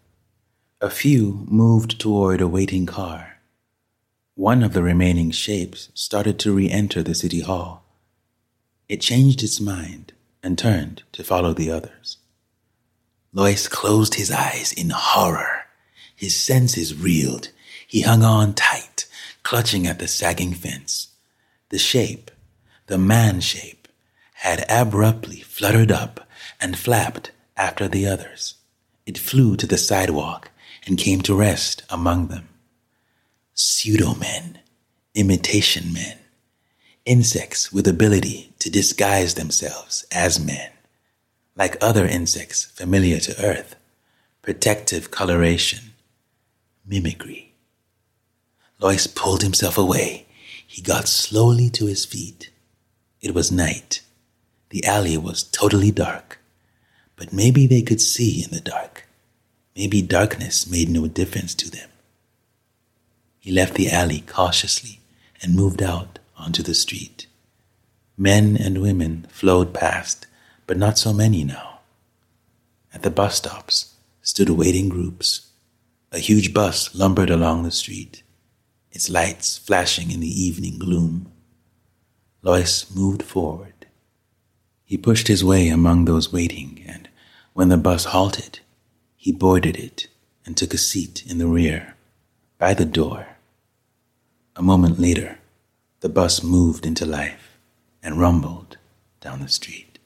A 0.80 0.90
few 0.90 1.46
moved 1.50 2.00
toward 2.00 2.40
a 2.40 2.48
waiting 2.48 2.86
car. 2.86 3.37
One 4.38 4.62
of 4.62 4.74
the 4.74 4.84
remaining 4.84 5.32
shapes 5.32 5.90
started 5.96 6.38
to 6.40 6.54
re 6.54 6.70
enter 6.70 7.02
the 7.02 7.16
city 7.16 7.40
hall. 7.40 7.84
It 8.88 9.02
changed 9.02 9.42
its 9.42 9.60
mind 9.60 10.14
and 10.44 10.56
turned 10.56 11.02
to 11.14 11.24
follow 11.24 11.54
the 11.54 11.72
others. 11.72 12.18
Loyce 13.34 13.68
closed 13.68 14.14
his 14.14 14.30
eyes 14.30 14.74
in 14.74 14.92
horror. 14.92 15.62
His 16.16 16.36
senses 16.36 16.94
reeled. 16.94 17.50
He 17.88 18.02
hung 18.02 18.22
on 18.22 18.54
tight, 18.54 19.08
clutching 19.42 19.88
at 19.88 19.98
the 19.98 20.08
sagging 20.08 20.54
fence. 20.54 21.08
The 21.70 21.80
shape, 21.80 22.30
the 22.86 23.00
man 23.00 23.40
shape, 23.40 23.88
had 24.36 24.66
abruptly 24.70 25.38
fluttered 25.38 25.92
up 25.92 26.28
and 26.62 26.78
flapped 26.78 27.32
after 27.58 27.88
the 27.88 28.06
others. 28.06 28.54
It 29.08 29.18
flew 29.18 29.58
to 29.58 29.66
the 29.66 29.80
sidewalk 29.80 30.52
and 30.86 31.00
came 31.00 31.22
to 31.22 31.34
rest 31.34 31.82
among 31.90 32.28
them. 32.28 32.50
Pseudo 33.60 34.14
men, 34.14 34.60
imitation 35.16 35.92
men, 35.92 36.20
insects 37.06 37.74
with 37.74 37.88
ability 37.88 38.54
to 38.60 38.70
disguise 38.70 39.34
themselves 39.34 40.06
as 40.12 40.40
men 40.40 40.70
like 41.56 41.76
other 41.82 42.06
insects 42.06 42.66
familiar 42.66 43.18
to 43.18 43.44
Earth, 43.44 43.76
protective 44.44 45.10
coloration, 45.10 45.96
mimicry. 46.86 47.56
Loyce 48.80 49.08
pulled 49.08 49.42
himself 49.42 49.76
away. 49.76 50.28
He 50.68 50.84
got 50.84 51.08
slowly 51.08 51.72
to 51.72 51.88
his 51.88 52.06
feet. 52.06 52.52
It 53.22 53.34
was 53.34 53.52
night. 53.52 54.02
The 54.70 54.86
alley 54.86 55.18
was 55.18 55.42
totally 55.42 55.90
dark. 55.90 56.38
But 57.16 57.34
maybe 57.34 57.66
they 57.66 57.82
could 57.82 58.02
see 58.02 58.44
in 58.44 58.52
the 58.52 58.62
dark. 58.62 59.08
Maybe 59.76 60.04
darkness 60.04 60.70
made 60.70 60.90
no 60.90 61.08
difference 61.08 61.56
to 61.56 61.72
them. 61.72 61.90
He 63.48 63.54
left 63.54 63.76
the 63.76 63.90
alley 63.90 64.26
cautiously 64.28 65.00
and 65.42 65.56
moved 65.56 65.82
out 65.82 66.20
onto 66.36 66.62
the 66.62 66.74
street. 66.74 67.28
Men 68.18 68.58
and 68.58 68.82
women 68.82 69.26
flowed 69.30 69.74
past, 69.74 70.28
but 70.66 70.76
not 70.76 70.98
so 70.98 71.14
many 71.14 71.46
now. 71.46 71.80
At 72.94 73.04
the 73.04 73.10
bus 73.10 73.38
stops 73.38 73.94
stood 74.22 74.50
waiting 74.50 74.90
groups. 74.90 75.50
A 76.12 76.20
huge 76.20 76.54
bus 76.54 76.94
lumbered 76.94 77.30
along 77.30 77.64
the 77.64 77.72
street, 77.72 78.22
its 78.92 79.10
lights 79.10 79.58
flashing 79.58 80.12
in 80.12 80.20
the 80.20 80.28
evening 80.28 80.78
gloom. 80.78 81.32
Loyce 82.42 82.94
moved 82.94 83.24
forward. 83.24 83.86
He 84.84 84.98
pushed 84.98 85.30
his 85.30 85.42
way 85.42 85.70
among 85.70 86.04
those 86.04 86.34
waiting, 86.34 86.84
and 86.86 87.08
when 87.54 87.70
the 87.70 87.78
bus 87.78 88.04
halted, 88.04 88.60
he 89.16 89.32
boarded 89.32 89.78
it 89.78 90.10
and 90.46 90.58
took 90.58 90.74
a 90.74 90.78
seat 90.78 91.24
in 91.26 91.38
the 91.38 91.48
rear, 91.48 91.96
by 92.58 92.74
the 92.74 92.84
door. 92.84 93.28
A 94.58 94.64
moment 94.64 95.00
later, 95.00 95.38
the 96.00 96.10
bus 96.10 96.42
moved 96.42 96.84
into 96.84 97.06
life 97.06 97.60
and 98.02 98.20
rumbled 98.20 98.78
down 99.22 99.40
the 99.40 99.48
street. 99.48 100.00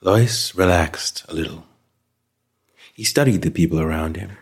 Loyce 0.00 0.54
relaxed 0.54 1.26
a 1.28 1.34
little. 1.34 1.66
He 2.94 3.04
studied 3.04 3.42
the 3.42 3.50
people 3.50 3.78
around 3.78 4.16
him 4.16 4.38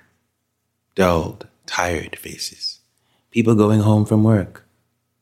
dulled, 0.95 1.49
tired 1.67 2.17
faces, 2.17 2.79
people 3.33 3.57
going 3.57 3.81
home 3.81 4.05
from 4.05 4.23
work, 4.23 4.65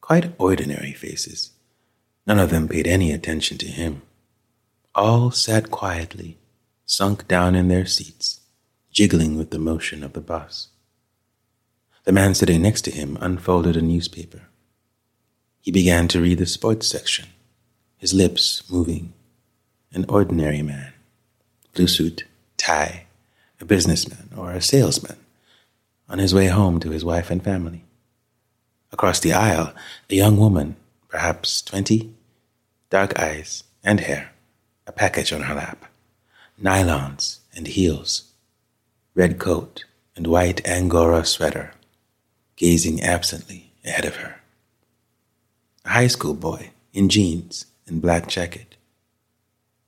quite 0.02 0.34
ordinary 0.36 0.92
faces. 0.92 1.52
None 2.26 2.38
of 2.38 2.50
them 2.50 2.68
paid 2.68 2.86
any 2.86 3.12
attention 3.12 3.56
to 3.56 3.66
him. 3.66 4.02
All 4.94 5.30
sat 5.30 5.70
quietly, 5.70 6.36
sunk 6.84 7.26
down 7.26 7.54
in 7.54 7.68
their 7.68 7.86
seats, 7.86 8.40
jiggling 8.90 9.38
with 9.38 9.50
the 9.50 9.58
motion 9.58 10.04
of 10.04 10.12
the 10.12 10.20
bus. 10.20 10.68
The 12.04 12.12
man 12.12 12.34
sitting 12.34 12.62
next 12.62 12.82
to 12.82 12.90
him 12.90 13.16
unfolded 13.20 13.76
a 13.76 13.82
newspaper. 13.82 14.42
He 15.60 15.70
began 15.70 16.08
to 16.08 16.20
read 16.20 16.38
the 16.38 16.46
sports 16.46 16.88
section, 16.88 17.28
his 17.96 18.12
lips 18.12 18.68
moving 18.68 19.12
an 19.92 20.04
ordinary 20.08 20.62
man, 20.62 20.92
blue 21.74 21.86
suit, 21.86 22.24
tie, 22.56 23.06
a 23.60 23.64
businessman 23.64 24.30
or 24.36 24.50
a 24.50 24.60
salesman, 24.60 25.16
on 26.08 26.18
his 26.18 26.34
way 26.34 26.46
home 26.46 26.80
to 26.80 26.90
his 26.90 27.04
wife 27.04 27.30
and 27.30 27.44
family. 27.44 27.84
Across 28.90 29.20
the 29.20 29.32
aisle, 29.32 29.72
a 30.10 30.14
young 30.14 30.36
woman, 30.36 30.74
perhaps 31.08 31.62
twenty, 31.62 32.12
dark 32.90 33.16
eyes 33.18 33.62
and 33.84 34.00
hair, 34.00 34.32
a 34.88 34.92
package 34.92 35.32
on 35.32 35.42
her 35.42 35.54
lap, 35.54 35.84
nylons 36.60 37.38
and 37.54 37.68
heels, 37.68 38.24
red 39.14 39.38
coat 39.38 39.84
and 40.16 40.26
white 40.26 40.66
Angora 40.66 41.24
sweater, 41.24 41.74
gazing 42.62 43.02
absently 43.02 43.72
ahead 43.84 44.04
of 44.04 44.14
her. 44.14 44.40
A 45.84 45.88
high 45.88 46.06
school 46.06 46.32
boy 46.32 46.70
in 46.92 47.08
jeans 47.08 47.66
and 47.88 48.00
black 48.00 48.28
jacket, 48.28 48.76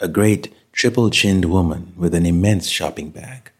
a 0.01 0.09
great 0.09 0.53
triple 0.73 1.09
chinned 1.09 1.45
woman 1.45 1.93
with 1.97 2.17
an 2.17 2.27
immense 2.27 2.67
shopping 2.67 3.11
bag, 3.11 3.53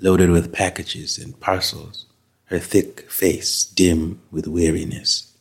loaded 0.00 0.30
with 0.30 0.52
packages 0.52 1.16
and 1.16 1.38
parcels, 1.38 2.06
her 2.46 2.58
thick 2.58 3.08
face 3.08 3.64
dim 3.64 4.20
with 4.32 4.48
weariness. 4.48 5.32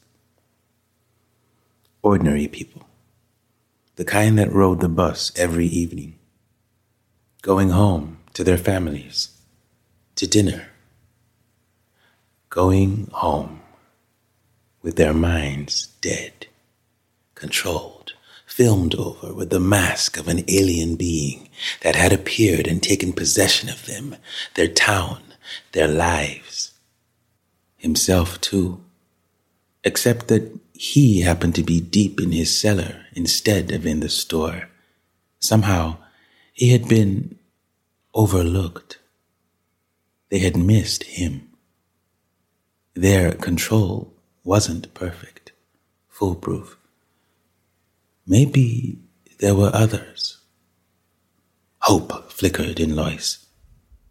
Ordinary 2.04 2.48
people, 2.48 2.88
the 3.96 4.06
kind 4.06 4.38
that 4.38 4.54
rode 4.54 4.82
the 4.82 4.88
bus 4.88 5.32
every 5.36 5.66
evening, 5.66 6.20
going 7.42 7.70
home 7.72 8.20
to 8.36 8.44
their 8.44 8.60
families, 8.60 9.30
to 10.14 10.28
dinner, 10.28 10.68
going 12.56 13.10
home 13.12 13.60
with 14.82 14.96
their 14.96 15.14
minds 15.14 15.88
dead, 16.00 16.48
controlled, 17.36 18.14
filmed 18.46 18.96
over 18.96 19.34
with 19.34 19.50
the 19.50 19.60
mask 19.60 20.18
of 20.18 20.30
an 20.30 20.42
alien 20.48 20.96
being 20.96 21.50
that 21.82 21.98
had 21.98 22.14
appeared 22.14 22.66
and 22.66 22.82
taken 22.82 23.12
possession 23.12 23.68
of 23.68 23.86
them, 23.88 24.16
their 24.54 24.70
town, 24.70 25.22
their 25.74 25.90
lives. 25.90 26.72
Himself, 27.76 28.40
too, 28.40 28.82
except 29.84 30.30
that 30.30 30.58
he 30.72 31.22
happened 31.22 31.56
to 31.56 31.64
be 31.64 31.82
deep 31.82 32.22
in 32.22 32.32
his 32.32 32.58
cellar 32.58 33.06
instead 33.14 33.70
of 33.70 33.86
in 33.86 34.00
the 34.00 34.10
store. 34.10 34.70
Somehow, 35.40 35.98
he 36.54 36.70
had 36.70 36.88
been 36.88 37.38
overlooked. 38.14 38.98
They 40.30 40.40
had 40.40 40.56
missed 40.56 41.04
him. 41.04 41.50
Their 42.96 43.34
control 43.34 44.14
wasn't 44.46 44.94
perfect, 44.94 45.52
foolproof. 46.08 46.78
Maybe 48.26 49.00
there 49.40 49.54
were 49.54 49.70
others. 49.74 50.38
Hope 51.80 52.32
flickered 52.32 52.80
in 52.80 52.96
Loyce. 52.96 53.46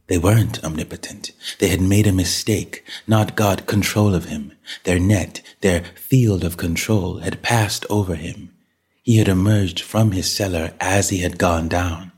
They 0.07 0.19
weren't 0.19 0.63
omnipotent. 0.63 1.31
They 1.61 1.69
had 1.69 1.81
made 1.81 2.07
a 2.07 2.13
mistake, 2.13 2.85
not 3.07 3.37
got 3.37 3.67
control 3.67 4.15
of 4.15 4.27
him. 4.27 4.53
Their 4.85 5.01
net, 5.01 5.41
their 5.63 5.85
field 5.95 6.45
of 6.45 6.59
control 6.59 7.21
had 7.21 7.41
passed 7.41 7.87
over 7.89 8.17
him. 8.17 8.55
He 9.03 9.17
had 9.17 9.29
emerged 9.29 9.81
from 9.81 10.13
his 10.13 10.31
cellar 10.31 10.75
as 10.79 11.09
he 11.09 11.19
had 11.19 11.39
gone 11.39 11.69
down. 11.69 12.13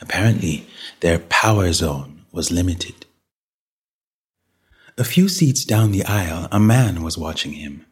Apparently, 0.00 0.66
their 1.00 1.18
power 1.18 1.70
zone 1.74 2.24
was 2.32 2.50
limited. 2.50 3.04
A 4.98 5.04
few 5.04 5.26
seats 5.26 5.64
down 5.64 5.90
the 5.90 6.04
aisle, 6.04 6.48
a 6.52 6.60
man 6.60 7.02
was 7.02 7.16
watching 7.16 7.52
him. 7.52 7.86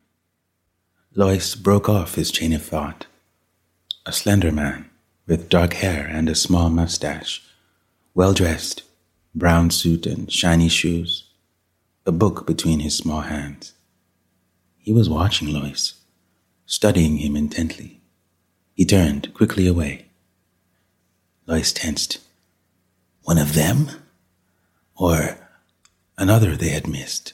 Loyce 1.15 1.55
broke 1.55 1.89
off 1.89 2.17
his 2.17 2.31
chain 2.31 2.53
of 2.53 2.63
thought. 2.63 3.07
A 4.05 4.13
slender 4.13 4.53
man, 4.53 4.91
with 5.27 5.49
dark 5.49 5.73
hair 5.75 6.07
and 6.07 6.29
a 6.29 6.35
small 6.35 6.69
mustache, 6.69 7.43
well 8.15 8.35
dressed, 8.35 8.83
brown 9.35 9.71
suit 9.71 10.05
and 10.05 10.31
shiny 10.31 10.69
shoes, 10.69 11.25
a 12.05 12.13
book 12.13 12.47
between 12.47 12.81
his 12.81 12.99
small 12.99 13.23
hands. 13.23 13.73
He 14.77 14.93
was 14.93 15.09
watching 15.09 15.49
Loyce, 15.49 15.95
studying 16.67 17.17
him 17.17 17.35
intently. 17.35 18.03
He 18.75 18.85
turned 18.85 19.33
quickly 19.33 19.67
away. 19.67 20.07
Loyce 21.47 21.73
tensed. 21.73 22.19
One 23.23 23.39
of 23.39 23.55
them? 23.55 23.89
Or 24.97 25.39
another 26.21 26.55
they 26.55 26.69
had 26.69 26.87
missed. 26.87 27.33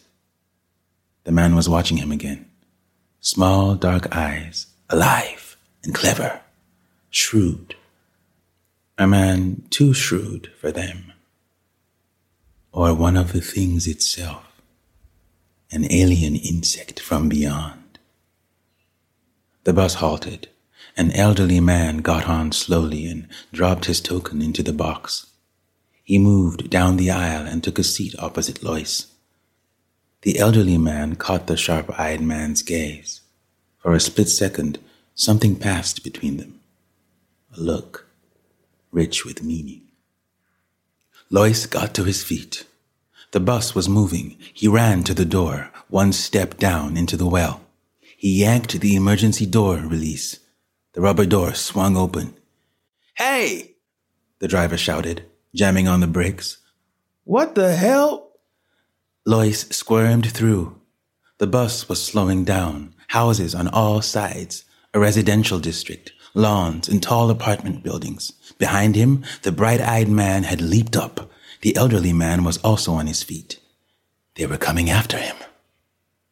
The 1.24 1.32
man 1.32 1.56
was 1.56 1.68
watching 1.68 1.96
him 1.96 2.12
again. 2.12 2.46
Small, 3.20 3.74
dark 3.74 4.14
eyes, 4.16 4.68
alive 4.88 5.56
and 5.82 5.92
clever, 5.92 6.40
shrewd. 7.10 7.74
A 8.96 9.06
man 9.06 9.64
too 9.70 9.92
shrewd 9.92 10.52
for 10.58 10.70
them. 10.70 11.12
Or 12.70 12.94
one 12.94 13.16
of 13.16 13.32
the 13.32 13.40
things 13.40 13.88
itself, 13.88 14.44
an 15.72 15.90
alien 15.92 16.36
insect 16.36 17.00
from 17.00 17.28
beyond. 17.28 17.98
The 19.64 19.72
bus 19.72 19.94
halted. 19.94 20.48
An 20.96 21.10
elderly 21.10 21.60
man 21.60 21.98
got 21.98 22.28
on 22.28 22.52
slowly 22.52 23.06
and 23.06 23.26
dropped 23.52 23.86
his 23.86 24.00
token 24.00 24.40
into 24.40 24.62
the 24.62 24.72
box. 24.72 25.26
He 26.06 26.18
moved 26.18 26.70
down 26.70 26.98
the 26.98 27.10
aisle 27.10 27.46
and 27.46 27.64
took 27.64 27.80
a 27.80 27.82
seat 27.82 28.14
opposite 28.20 28.62
Loyce. 28.62 29.08
The 30.22 30.38
elderly 30.38 30.78
man 30.78 31.16
caught 31.16 31.48
the 31.48 31.56
sharp 31.56 31.98
eyed 31.98 32.20
man's 32.20 32.62
gaze. 32.62 33.22
For 33.78 33.92
a 33.92 33.98
split 33.98 34.28
second, 34.28 34.78
something 35.16 35.56
passed 35.56 36.04
between 36.04 36.36
them. 36.36 36.60
A 37.56 37.60
look, 37.60 38.06
rich 38.92 39.24
with 39.24 39.42
meaning. 39.42 39.82
Loyce 41.28 41.66
got 41.66 41.92
to 41.94 42.04
his 42.04 42.22
feet. 42.22 42.64
The 43.32 43.40
bus 43.40 43.74
was 43.74 43.88
moving. 43.88 44.36
He 44.54 44.68
ran 44.68 45.02
to 45.04 45.14
the 45.14 45.24
door, 45.24 45.72
one 45.88 46.12
step 46.12 46.56
down 46.56 46.96
into 46.96 47.16
the 47.16 47.26
well. 47.26 47.62
He 48.16 48.42
yanked 48.42 48.80
the 48.80 48.94
emergency 48.94 49.44
door 49.44 49.78
release. 49.78 50.38
The 50.92 51.00
rubber 51.00 51.26
door 51.26 51.54
swung 51.54 51.96
open. 51.96 52.36
Hey! 53.14 53.72
The 54.38 54.46
driver 54.46 54.76
shouted 54.76 55.24
jamming 55.56 55.88
on 55.88 56.00
the 56.00 56.06
brakes. 56.06 56.58
What 57.24 57.54
the 57.54 57.74
hell? 57.74 58.32
Loyce 59.24 59.66
squirmed 59.70 60.30
through. 60.30 60.78
The 61.38 61.46
bus 61.46 61.88
was 61.88 62.02
slowing 62.02 62.44
down, 62.44 62.94
houses 63.08 63.54
on 63.54 63.66
all 63.68 64.02
sides, 64.02 64.64
a 64.92 65.00
residential 65.00 65.58
district, 65.58 66.12
lawns 66.34 66.88
and 66.88 67.02
tall 67.02 67.30
apartment 67.30 67.82
buildings. 67.82 68.32
Behind 68.58 68.94
him, 68.94 69.24
the 69.42 69.50
bright 69.50 69.80
eyed 69.80 70.08
man 70.08 70.44
had 70.44 70.60
leaped 70.60 70.96
up. 70.96 71.30
The 71.62 71.74
elderly 71.74 72.12
man 72.12 72.44
was 72.44 72.58
also 72.58 72.92
on 72.92 73.06
his 73.06 73.22
feet. 73.22 73.58
They 74.34 74.46
were 74.46 74.58
coming 74.58 74.90
after 74.90 75.16
him. 75.16 75.36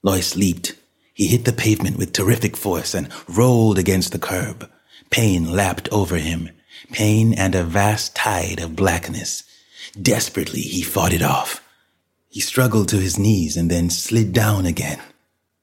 Loyce 0.02 0.36
leaped. 0.36 0.74
He 1.14 1.28
hit 1.28 1.46
the 1.46 1.52
pavement 1.52 1.96
with 1.96 2.12
terrific 2.12 2.56
force 2.56 2.94
and 2.94 3.08
rolled 3.26 3.78
against 3.78 4.12
the 4.12 4.18
curb. 4.18 4.70
Pain 5.08 5.50
lapped 5.50 5.88
over 5.90 6.16
him 6.16 6.50
pain 6.92 7.34
and 7.34 7.54
a 7.54 7.64
vast 7.64 8.14
tide 8.14 8.60
of 8.60 8.76
blackness. 8.76 9.44
Desperately, 10.00 10.60
he 10.60 10.82
fought 10.82 11.12
it 11.12 11.22
off. 11.22 11.62
He 12.28 12.40
struggled 12.40 12.88
to 12.88 12.98
his 12.98 13.18
knees 13.18 13.56
and 13.56 13.70
then 13.70 13.90
slid 13.90 14.32
down 14.32 14.66
again. 14.66 15.00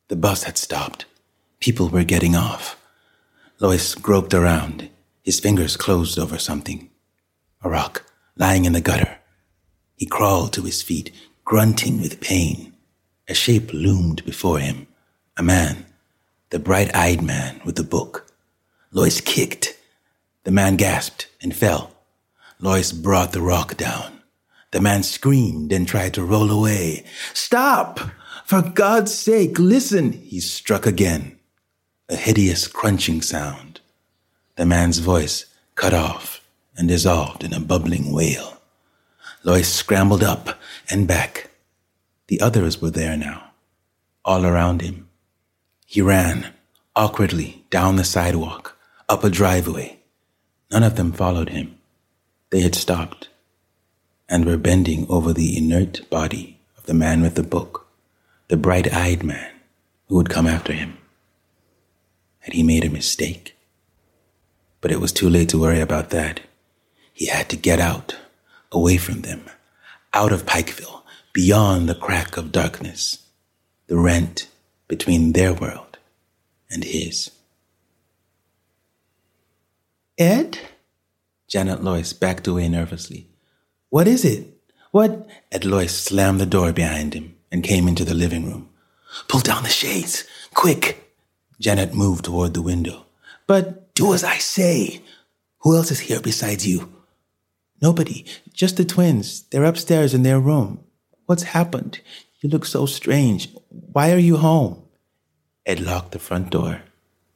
The 0.07 0.15
bus 0.15 0.43
had 0.43 0.57
stopped. 0.57 1.05
People 1.59 1.89
were 1.89 2.03
getting 2.03 2.35
off. 2.35 2.77
Loyce 3.59 3.93
groped 3.95 4.33
around. 4.33 4.89
His 5.23 5.39
fingers 5.39 5.77
closed 5.77 6.17
over 6.17 6.37
something. 6.37 6.89
A 7.63 7.69
rock 7.69 8.05
lying 8.37 8.65
in 8.65 8.73
the 8.73 8.81
gutter. 8.81 9.17
He 9.95 10.05
crawled 10.05 10.53
to 10.53 10.63
his 10.63 10.81
feet, 10.81 11.11
grunting 11.45 12.01
with 12.01 12.21
pain. 12.21 12.73
A 13.27 13.33
shape 13.33 13.71
loomed 13.73 14.25
before 14.25 14.59
him. 14.59 14.87
A 15.37 15.43
man. 15.43 15.85
The 16.49 16.59
bright 16.59 16.95
eyed 16.95 17.21
man 17.21 17.61
with 17.63 17.75
the 17.75 17.83
book. 17.83 18.27
Loyce 18.91 19.21
kicked 19.21 19.77
the 20.43 20.51
man 20.51 20.75
gasped 20.75 21.27
and 21.41 21.55
fell. 21.55 21.91
Loyce 22.59 22.91
brought 22.91 23.31
the 23.31 23.41
rock 23.41 23.77
down. 23.77 24.21
The 24.71 24.81
man 24.81 25.03
screamed 25.03 25.71
and 25.71 25.87
tried 25.87 26.13
to 26.15 26.23
roll 26.23 26.49
away. 26.49 27.05
Stop! 27.33 27.99
For 28.45 28.61
God's 28.61 29.13
sake, 29.13 29.59
listen! 29.59 30.11
He 30.13 30.39
struck 30.39 30.85
again. 30.85 31.37
A 32.09 32.15
hideous 32.15 32.67
crunching 32.67 33.21
sound. 33.21 33.81
The 34.55 34.65
man's 34.65 34.99
voice 34.99 35.45
cut 35.75 35.93
off 35.93 36.45
and 36.75 36.87
dissolved 36.87 37.43
in 37.43 37.53
a 37.53 37.59
bubbling 37.59 38.13
wail. 38.13 38.61
Loyce 39.43 39.73
scrambled 39.73 40.23
up 40.23 40.59
and 40.89 41.07
back. 41.07 41.49
The 42.27 42.41
others 42.41 42.81
were 42.81 42.91
there 42.91 43.17
now, 43.17 43.51
all 44.23 44.45
around 44.45 44.81
him. 44.81 45.09
He 45.85 46.01
ran 46.01 46.53
awkwardly 46.95 47.65
down 47.69 47.95
the 47.95 48.03
sidewalk, 48.03 48.77
up 49.09 49.23
a 49.23 49.29
driveway, 49.29 50.00
None 50.71 50.83
of 50.83 50.95
them 50.95 51.11
followed 51.11 51.49
him. 51.49 51.77
They 52.49 52.61
had 52.61 52.75
stopped 52.75 53.29
and 54.29 54.45
were 54.45 54.57
bending 54.57 55.05
over 55.09 55.33
the 55.33 55.57
inert 55.57 56.09
body 56.09 56.59
of 56.77 56.85
the 56.85 56.93
man 56.93 57.21
with 57.21 57.35
the 57.35 57.43
book, 57.43 57.87
the 58.47 58.55
bright 58.55 58.93
eyed 58.93 59.23
man 59.23 59.51
who 60.07 60.15
would 60.15 60.29
come 60.29 60.47
after 60.47 60.71
him. 60.71 60.97
Had 62.39 62.53
he 62.53 62.63
made 62.63 62.85
a 62.85 62.89
mistake? 62.89 63.55
But 64.79 64.91
it 64.91 65.01
was 65.01 65.11
too 65.11 65.29
late 65.29 65.49
to 65.49 65.59
worry 65.59 65.81
about 65.81 66.09
that. 66.11 66.39
He 67.13 67.25
had 67.25 67.49
to 67.49 67.57
get 67.57 67.79
out, 67.79 68.15
away 68.71 68.97
from 68.97 69.21
them, 69.21 69.43
out 70.13 70.31
of 70.31 70.45
Pikeville, 70.45 71.03
beyond 71.33 71.87
the 71.87 71.95
crack 71.95 72.37
of 72.37 72.51
darkness, 72.51 73.27
the 73.87 73.97
rent 73.97 74.47
between 74.87 75.33
their 75.33 75.53
world 75.53 75.97
and 76.69 76.83
his. 76.83 77.29
Ed? 80.17 80.59
Janet 81.51 81.83
Loyce 81.83 82.13
backed 82.13 82.47
away 82.47 82.69
nervously. 82.69 83.27
What 83.89 84.07
is 84.07 84.23
it? 84.23 84.47
What? 84.91 85.27
Ed 85.51 85.65
Loyce 85.65 85.93
slammed 85.93 86.39
the 86.39 86.45
door 86.45 86.71
behind 86.71 87.13
him 87.13 87.35
and 87.51 87.61
came 87.61 87.89
into 87.89 88.05
the 88.05 88.13
living 88.13 88.45
room. 88.45 88.69
Pull 89.27 89.41
down 89.41 89.63
the 89.63 89.69
shades. 89.69 90.25
Quick. 90.53 91.13
Janet 91.59 91.93
moved 91.93 92.23
toward 92.23 92.53
the 92.53 92.61
window. 92.61 93.05
But 93.47 93.93
do 93.95 94.13
as 94.13 94.23
I 94.23 94.37
say. 94.37 95.01
Who 95.59 95.75
else 95.75 95.91
is 95.91 95.99
here 95.99 96.21
besides 96.21 96.65
you? 96.65 96.89
Nobody. 97.81 98.25
Just 98.53 98.77
the 98.77 98.85
twins. 98.85 99.41
They're 99.49 99.65
upstairs 99.65 100.13
in 100.13 100.23
their 100.23 100.39
room. 100.39 100.81
What's 101.25 101.43
happened? 101.43 101.99
You 102.39 102.49
look 102.49 102.63
so 102.63 102.85
strange. 102.85 103.49
Why 103.91 104.13
are 104.13 104.17
you 104.17 104.37
home? 104.37 104.83
Ed 105.65 105.81
locked 105.81 106.13
the 106.13 106.19
front 106.19 106.49
door. 106.49 106.83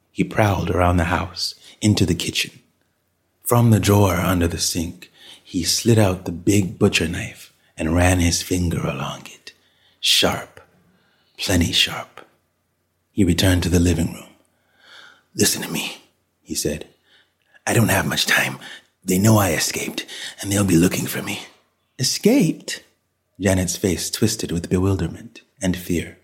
He 0.09 0.23
prowled 0.23 0.69
around 0.69 0.95
the 0.95 1.05
house, 1.05 1.53
into 1.81 2.05
the 2.05 2.15
kitchen. 2.15 2.51
From 3.45 3.69
the 3.69 3.79
drawer 3.79 4.15
under 4.15 4.47
the 4.47 4.57
sink, 4.57 5.11
he 5.43 5.63
slid 5.63 5.99
out 5.99 6.25
the 6.25 6.31
big 6.31 6.79
butcher 6.79 7.07
knife 7.07 7.53
and 7.77 7.95
ran 7.95 8.19
his 8.19 8.41
finger 8.41 8.79
along 8.79 9.27
it. 9.27 9.53
Sharp, 9.99 10.61
plenty 11.37 11.71
sharp. 11.71 12.25
He 13.11 13.23
returned 13.23 13.61
to 13.61 13.69
the 13.69 13.79
living 13.79 14.13
room. 14.13 14.29
Listen 15.35 15.61
to 15.61 15.71
me, 15.71 16.01
he 16.41 16.55
said. 16.55 16.87
I 17.67 17.73
don't 17.73 17.89
have 17.89 18.07
much 18.07 18.25
time. 18.25 18.57
They 19.03 19.19
know 19.19 19.37
I 19.37 19.51
escaped, 19.51 20.07
and 20.41 20.51
they'll 20.51 20.65
be 20.65 20.75
looking 20.77 21.05
for 21.05 21.21
me. 21.21 21.41
Escaped? 21.99 22.83
Janet's 23.39 23.77
face 23.77 24.09
twisted 24.09 24.51
with 24.51 24.71
bewilderment 24.71 25.41
and 25.61 25.77
fear. 25.77 26.17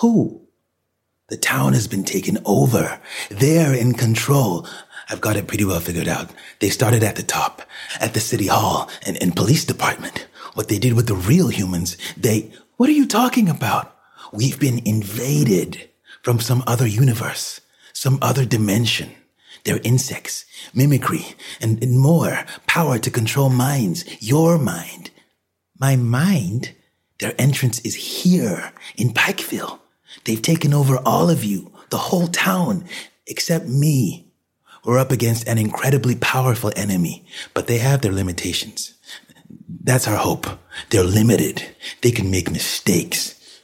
Who? 0.00 0.42
The 1.28 1.36
town 1.36 1.74
has 1.74 1.88
been 1.88 2.04
taken 2.04 2.38
over. 2.44 3.00
They're 3.28 3.74
in 3.74 3.94
control. 3.94 4.66
I've 5.08 5.20
got 5.20 5.36
it 5.36 5.46
pretty 5.46 5.64
well 5.64 5.80
figured 5.80 6.08
out. 6.08 6.30
They 6.60 6.68
started 6.68 7.02
at 7.02 7.16
the 7.16 7.22
top, 7.22 7.62
at 8.00 8.14
the 8.14 8.20
city 8.20 8.46
hall 8.46 8.90
and, 9.06 9.20
and 9.22 9.34
police 9.34 9.64
department. 9.64 10.26
What 10.54 10.68
they 10.68 10.78
did 10.78 10.92
with 10.92 11.06
the 11.06 11.14
real 11.14 11.48
humans, 11.48 11.96
they, 12.16 12.52
what 12.76 12.88
are 12.88 12.92
you 12.92 13.06
talking 13.06 13.48
about? 13.48 13.96
We've 14.32 14.58
been 14.60 14.80
invaded 14.84 15.88
from 16.22 16.40
some 16.40 16.62
other 16.66 16.86
universe, 16.86 17.60
some 17.92 18.18
other 18.20 18.44
dimension. 18.44 19.10
They're 19.64 19.80
insects, 19.82 20.44
mimicry, 20.74 21.34
and, 21.60 21.82
and 21.82 21.98
more 21.98 22.44
power 22.66 22.98
to 22.98 23.10
control 23.10 23.48
minds, 23.48 24.04
your 24.20 24.58
mind. 24.58 25.10
My 25.78 25.96
mind? 25.96 26.74
Their 27.18 27.34
entrance 27.38 27.80
is 27.80 27.94
here 27.94 28.72
in 28.96 29.12
Pikeville. 29.12 29.80
They've 30.24 30.40
taken 30.40 30.72
over 30.72 30.98
all 31.04 31.30
of 31.30 31.44
you, 31.44 31.72
the 31.90 31.96
whole 31.96 32.28
town, 32.28 32.84
except 33.26 33.66
me. 33.66 34.27
We're 34.88 34.98
up 34.98 35.12
against 35.12 35.46
an 35.46 35.58
incredibly 35.58 36.14
powerful 36.16 36.72
enemy, 36.74 37.26
but 37.52 37.66
they 37.66 37.76
have 37.76 38.00
their 38.00 38.10
limitations. 38.10 38.94
That's 39.68 40.08
our 40.08 40.16
hope. 40.16 40.46
They're 40.88 41.04
limited. 41.04 41.62
They 42.00 42.10
can 42.10 42.30
make 42.30 42.50
mistakes. 42.50 43.60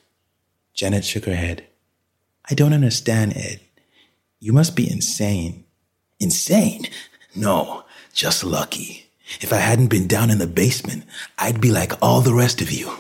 Janet 0.75 1.03
shook 1.03 1.25
her 1.25 1.35
head. 1.35 1.65
I 2.51 2.55
don't 2.55 2.75
understand, 2.75 3.39
Ed. 3.39 3.61
You 4.39 4.53
must 4.53 4.77
be 4.77 4.87
insane. 4.87 5.65
Insane? 6.21 6.89
No, 7.35 7.85
just 8.13 8.45
lucky. 8.45 9.07
If 9.41 9.51
I 9.51 9.61
hadn't 9.61 9.87
been 9.87 10.07
down 10.07 10.29
in 10.29 10.37
the 10.37 10.47
basement, 10.47 11.05
I'd 11.39 11.59
be 11.59 11.71
like 11.71 11.95
all 12.03 12.21
the 12.21 12.35
rest 12.35 12.61
of 12.61 12.71
you. 12.71 12.93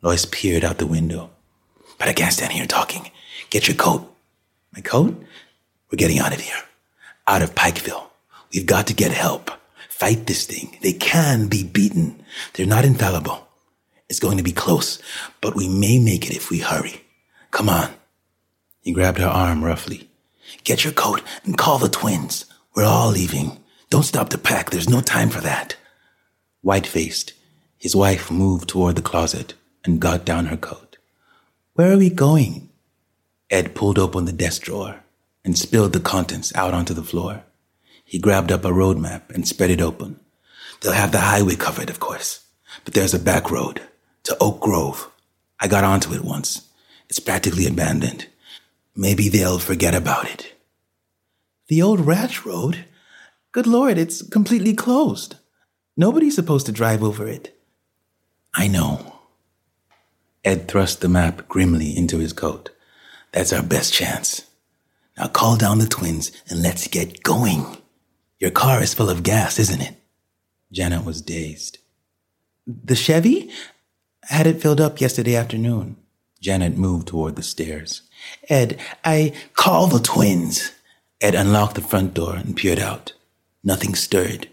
Loyce 0.00 0.26
peered 0.26 0.62
out 0.62 0.78
the 0.78 0.86
window. 0.86 1.30
But 1.98 2.06
I 2.06 2.12
can't 2.12 2.32
stand 2.32 2.52
here 2.52 2.66
talking. 2.66 3.10
Get 3.50 3.66
your 3.66 3.76
coat. 3.76 4.08
My 4.76 4.80
coat? 4.80 5.20
We're 5.90 5.96
getting 5.96 6.20
out 6.20 6.32
of 6.32 6.40
here. 6.40 6.62
Out 7.28 7.42
of 7.42 7.54
Pikeville. 7.54 8.06
We've 8.54 8.64
got 8.64 8.86
to 8.86 8.94
get 8.94 9.12
help. 9.12 9.50
Fight 9.90 10.26
this 10.26 10.46
thing. 10.46 10.78
They 10.80 10.94
can 10.94 11.48
be 11.48 11.62
beaten. 11.62 12.24
They're 12.54 12.64
not 12.64 12.86
infallible. 12.86 13.46
It's 14.08 14.18
going 14.18 14.38
to 14.38 14.42
be 14.42 14.52
close, 14.52 14.98
but 15.42 15.54
we 15.54 15.68
may 15.68 15.98
make 15.98 16.24
it 16.24 16.34
if 16.34 16.48
we 16.48 16.60
hurry. 16.60 17.04
Come 17.50 17.68
on. 17.68 17.90
He 18.80 18.92
grabbed 18.92 19.18
her 19.18 19.26
arm 19.26 19.62
roughly. 19.62 20.08
Get 20.64 20.84
your 20.84 20.94
coat 20.94 21.22
and 21.44 21.58
call 21.58 21.76
the 21.76 21.90
twins. 21.90 22.46
We're 22.74 22.86
all 22.86 23.10
leaving. 23.10 23.62
Don't 23.90 24.04
stop 24.04 24.30
to 24.30 24.38
pack. 24.38 24.70
There's 24.70 24.88
no 24.88 25.02
time 25.02 25.28
for 25.28 25.42
that. 25.42 25.76
White 26.62 26.86
faced, 26.86 27.34
his 27.76 27.94
wife 27.94 28.30
moved 28.30 28.70
toward 28.70 28.96
the 28.96 29.02
closet 29.02 29.52
and 29.84 30.00
got 30.00 30.24
down 30.24 30.46
her 30.46 30.56
coat. 30.56 30.96
Where 31.74 31.92
are 31.92 31.98
we 31.98 32.08
going? 32.08 32.70
Ed 33.50 33.74
pulled 33.74 33.98
open 33.98 34.24
the 34.24 34.32
desk 34.32 34.62
drawer 34.62 35.04
and 35.44 35.56
spilled 35.56 35.92
the 35.92 36.00
contents 36.00 36.54
out 36.54 36.74
onto 36.74 36.94
the 36.94 37.02
floor. 37.02 37.44
He 38.04 38.18
grabbed 38.18 38.52
up 38.52 38.64
a 38.64 38.72
road 38.72 38.98
map 38.98 39.30
and 39.30 39.46
spread 39.46 39.70
it 39.70 39.80
open. 39.80 40.18
They'll 40.80 40.92
have 40.92 41.12
the 41.12 41.18
highway 41.20 41.56
covered, 41.56 41.90
of 41.90 42.00
course, 42.00 42.44
but 42.84 42.94
there's 42.94 43.14
a 43.14 43.18
back 43.18 43.50
road 43.50 43.82
to 44.24 44.36
Oak 44.40 44.60
Grove. 44.60 45.10
I 45.60 45.68
got 45.68 45.84
onto 45.84 46.14
it 46.14 46.24
once. 46.24 46.68
It's 47.08 47.20
practically 47.20 47.66
abandoned. 47.66 48.26
Maybe 48.94 49.28
they'll 49.28 49.58
forget 49.58 49.94
about 49.94 50.30
it. 50.30 50.54
The 51.68 51.82
old 51.82 52.00
ranch 52.00 52.44
road? 52.44 52.84
Good 53.52 53.66
Lord, 53.66 53.98
it's 53.98 54.22
completely 54.22 54.74
closed. 54.74 55.36
Nobody's 55.96 56.34
supposed 56.34 56.66
to 56.66 56.72
drive 56.72 57.02
over 57.02 57.26
it. 57.28 57.58
I 58.54 58.68
know. 58.68 59.18
Ed 60.44 60.68
thrust 60.68 61.00
the 61.00 61.08
map 61.08 61.48
grimly 61.48 61.96
into 61.96 62.18
his 62.18 62.32
coat. 62.32 62.70
That's 63.32 63.52
our 63.52 63.62
best 63.62 63.92
chance. 63.92 64.47
Now 65.18 65.26
call 65.28 65.56
down 65.56 65.78
the 65.78 65.86
twins 65.86 66.30
and 66.48 66.62
let's 66.62 66.86
get 66.86 67.22
going. 67.22 67.76
Your 68.38 68.52
car 68.52 68.82
is 68.82 68.94
full 68.94 69.10
of 69.10 69.24
gas, 69.24 69.58
isn't 69.58 69.80
it? 69.80 69.96
Janet 70.70 71.04
was 71.04 71.22
dazed. 71.22 71.78
The 72.66 72.94
Chevy? 72.94 73.50
Had 74.22 74.46
it 74.46 74.60
filled 74.60 74.80
up 74.80 75.00
yesterday 75.00 75.34
afternoon. 75.34 75.96
Janet 76.40 76.76
moved 76.76 77.08
toward 77.08 77.34
the 77.34 77.42
stairs. 77.42 78.02
Ed, 78.48 78.78
I 79.04 79.32
call 79.54 79.88
the 79.88 79.98
twins. 79.98 80.72
Ed 81.20 81.34
unlocked 81.34 81.74
the 81.74 81.80
front 81.80 82.14
door 82.14 82.36
and 82.36 82.56
peered 82.56 82.78
out. 82.78 83.12
Nothing 83.64 83.96
stirred. 83.96 84.48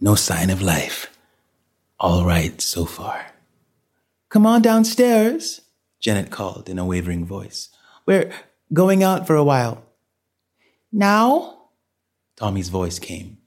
No 0.00 0.16
sign 0.16 0.50
of 0.50 0.62
life. 0.62 1.16
All 2.00 2.24
right 2.24 2.60
so 2.60 2.84
far. 2.84 3.26
Come 4.30 4.46
on 4.46 4.62
downstairs, 4.62 5.60
Janet 6.00 6.30
called 6.30 6.68
in 6.68 6.78
a 6.78 6.84
wavering 6.84 7.24
voice. 7.24 7.68
We're 8.04 8.32
going 8.72 9.02
out 9.02 9.26
for 9.26 9.36
a 9.36 9.44
while. 9.44 9.84
Now? 10.92 11.68
Tommy's 12.36 12.68
voice 12.68 12.98
came. 12.98 13.38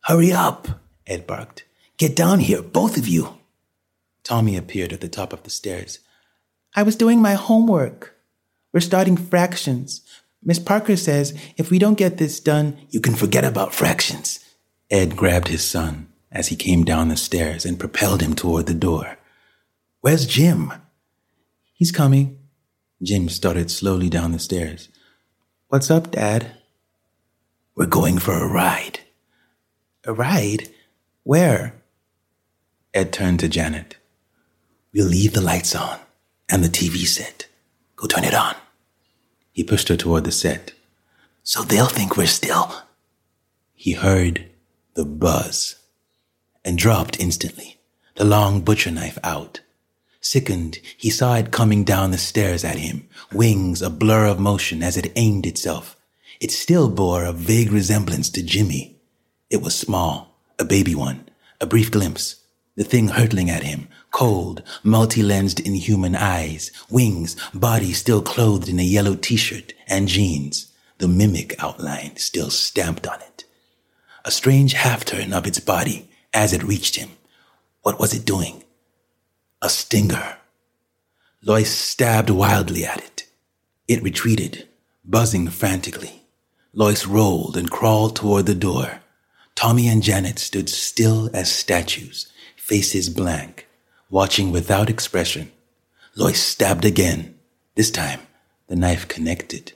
Hurry 0.00 0.32
up, 0.32 0.68
Ed 1.06 1.26
barked. 1.26 1.64
Get 1.96 2.14
down 2.14 2.40
here, 2.40 2.62
both 2.62 2.96
of 2.96 3.08
you. 3.08 3.38
Tommy 4.22 4.56
appeared 4.56 4.92
at 4.92 5.00
the 5.00 5.08
top 5.08 5.32
of 5.32 5.42
the 5.44 5.50
stairs. 5.50 6.00
I 6.74 6.82
was 6.82 6.96
doing 6.96 7.22
my 7.22 7.34
homework. 7.34 8.16
We're 8.72 8.80
starting 8.80 9.16
fractions. 9.16 10.02
Miss 10.42 10.58
Parker 10.58 10.96
says 10.96 11.36
if 11.56 11.70
we 11.70 11.78
don't 11.78 11.98
get 11.98 12.18
this 12.18 12.38
done, 12.38 12.76
you 12.90 13.00
can 13.00 13.14
forget 13.14 13.44
about 13.44 13.74
fractions. 13.74 14.40
Ed 14.90 15.16
grabbed 15.16 15.48
his 15.48 15.68
son 15.68 16.08
as 16.30 16.48
he 16.48 16.56
came 16.56 16.84
down 16.84 17.08
the 17.08 17.16
stairs 17.16 17.64
and 17.64 17.80
propelled 17.80 18.20
him 18.20 18.34
toward 18.34 18.66
the 18.66 18.74
door. 18.74 19.16
Where's 20.00 20.26
Jim? 20.26 20.72
He's 21.72 21.90
coming. 21.90 22.38
Jim 23.02 23.28
started 23.28 23.70
slowly 23.70 24.08
down 24.08 24.32
the 24.32 24.38
stairs. 24.38 24.88
What's 25.68 25.90
up, 25.90 26.12
Dad? 26.12 26.52
We're 27.74 27.86
going 27.86 28.18
for 28.18 28.34
a 28.34 28.46
ride. 28.46 29.00
A 30.04 30.12
ride? 30.12 30.68
Where? 31.24 31.74
Ed 32.94 33.12
turned 33.12 33.40
to 33.40 33.48
Janet. 33.48 33.96
We'll 34.94 35.08
leave 35.08 35.32
the 35.32 35.40
lights 35.40 35.74
on 35.74 35.98
and 36.48 36.62
the 36.62 36.68
TV 36.68 37.04
set. 37.04 37.48
Go 37.96 38.06
turn 38.06 38.22
it 38.22 38.32
on. 38.32 38.54
He 39.50 39.64
pushed 39.64 39.88
her 39.88 39.96
toward 39.96 40.22
the 40.22 40.30
set. 40.30 40.70
So 41.42 41.62
they'll 41.62 41.86
think 41.86 42.16
we're 42.16 42.28
still. 42.28 42.72
He 43.74 43.94
heard 43.94 44.48
the 44.94 45.04
buzz 45.04 45.80
and 46.64 46.78
dropped 46.78 47.18
instantly, 47.18 47.80
the 48.14 48.24
long 48.24 48.60
butcher 48.60 48.92
knife 48.92 49.18
out. 49.24 49.62
Sickened, 50.28 50.80
he 50.96 51.08
saw 51.08 51.36
it 51.36 51.52
coming 51.52 51.84
down 51.84 52.10
the 52.10 52.18
stairs 52.18 52.64
at 52.64 52.78
him, 52.78 53.08
wings 53.32 53.80
a 53.80 53.88
blur 53.88 54.26
of 54.26 54.40
motion 54.40 54.82
as 54.82 54.96
it 54.96 55.12
aimed 55.14 55.46
itself. 55.46 55.96
It 56.40 56.50
still 56.50 56.88
bore 56.88 57.22
a 57.22 57.32
vague 57.32 57.70
resemblance 57.70 58.28
to 58.30 58.42
Jimmy. 58.42 58.96
It 59.50 59.62
was 59.62 59.76
small, 59.78 60.36
a 60.58 60.64
baby 60.64 60.96
one, 60.96 61.28
a 61.60 61.66
brief 61.66 61.92
glimpse, 61.92 62.42
the 62.74 62.82
thing 62.82 63.06
hurtling 63.06 63.50
at 63.50 63.62
him, 63.62 63.86
cold, 64.10 64.64
multi-lensed 64.82 65.60
inhuman 65.60 66.16
eyes, 66.16 66.72
wings, 66.90 67.36
body 67.54 67.92
still 67.92 68.20
clothed 68.20 68.68
in 68.68 68.80
a 68.80 68.82
yellow 68.82 69.14
t-shirt 69.14 69.74
and 69.86 70.08
jeans, 70.08 70.72
the 70.98 71.06
mimic 71.06 71.54
outline 71.62 72.16
still 72.16 72.50
stamped 72.50 73.06
on 73.06 73.20
it. 73.20 73.44
A 74.24 74.32
strange 74.32 74.72
half-turn 74.72 75.32
of 75.32 75.46
its 75.46 75.60
body 75.60 76.10
as 76.34 76.52
it 76.52 76.64
reached 76.64 76.96
him. 76.96 77.10
What 77.82 78.00
was 78.00 78.12
it 78.12 78.24
doing? 78.24 78.64
A 79.66 79.68
stinger. 79.68 80.36
Loyce 81.42 81.72
stabbed 81.72 82.30
wildly 82.30 82.84
at 82.84 82.98
it. 82.98 83.26
It 83.88 84.00
retreated, 84.00 84.68
buzzing 85.04 85.48
frantically. 85.48 86.22
Loyce 86.72 87.04
rolled 87.04 87.56
and 87.56 87.68
crawled 87.68 88.14
toward 88.14 88.46
the 88.46 88.54
door. 88.54 89.00
Tommy 89.56 89.88
and 89.88 90.04
Janet 90.04 90.38
stood 90.38 90.68
still 90.68 91.30
as 91.34 91.50
statues, 91.50 92.32
faces 92.54 93.08
blank, 93.08 93.66
watching 94.08 94.52
without 94.52 94.88
expression. 94.88 95.50
Loyce 96.14 96.40
stabbed 96.40 96.84
again. 96.84 97.34
This 97.74 97.90
time, 97.90 98.20
the 98.68 98.76
knife 98.76 99.08
connected. 99.08 99.72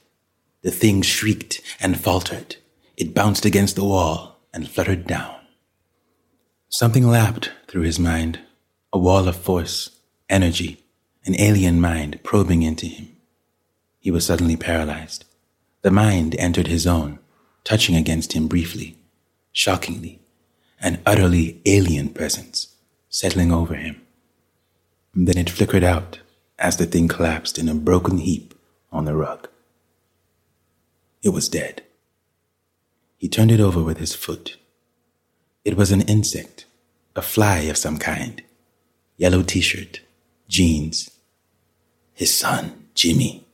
The 0.62 0.70
thing 0.70 1.02
shrieked 1.02 1.62
and 1.80 1.98
faltered. 1.98 2.54
It 2.96 3.12
bounced 3.12 3.44
against 3.44 3.74
the 3.74 3.84
wall 3.84 4.38
and 4.54 4.70
fluttered 4.70 5.08
down. 5.08 5.34
Something 6.68 7.08
lapped 7.08 7.50
through 7.66 7.82
his 7.82 7.98
mind 7.98 8.38
a 8.92 8.98
wall 8.98 9.28
of 9.28 9.36
force, 9.36 9.90
energy, 10.28 10.82
an 11.24 11.38
alien 11.40 11.80
mind 11.80 12.18
probing 12.22 12.62
into 12.62 12.86
him. 12.86 13.16
He 14.00 14.10
was 14.10 14.26
suddenly 14.26 14.56
paralyzed. 14.56 15.24
The 15.82 15.90
mind 15.90 16.34
entered 16.38 16.66
his 16.66 16.86
own, 16.86 17.18
touching 17.62 17.94
against 17.94 18.32
him 18.32 18.48
briefly, 18.48 18.96
shockingly, 19.52 20.20
an 20.80 21.00
utterly 21.06 21.60
alien 21.66 22.08
presence 22.08 22.74
settling 23.08 23.52
over 23.52 23.74
him. 23.74 24.00
Then 25.14 25.38
it 25.38 25.50
flickered 25.50 25.84
out 25.84 26.20
as 26.58 26.76
the 26.76 26.86
thing 26.86 27.08
collapsed 27.08 27.58
in 27.58 27.68
a 27.68 27.74
broken 27.74 28.18
heap 28.18 28.54
on 28.90 29.04
the 29.04 29.14
rug. 29.14 29.48
It 31.22 31.30
was 31.30 31.48
dead. 31.48 31.82
He 33.18 33.28
turned 33.28 33.50
it 33.50 33.60
over 33.60 33.82
with 33.82 33.98
his 33.98 34.14
foot. 34.14 34.56
It 35.64 35.76
was 35.76 35.92
an 35.92 36.02
insect, 36.02 36.64
a 37.14 37.22
fly 37.22 37.58
of 37.62 37.76
some 37.76 37.98
kind. 37.98 38.42
Yellow 39.20 39.42
t 39.42 39.60
shirt, 39.60 40.00
jeans. 40.48 41.10
His 42.14 42.32
son, 42.32 42.86
Jimmy. 42.94 43.46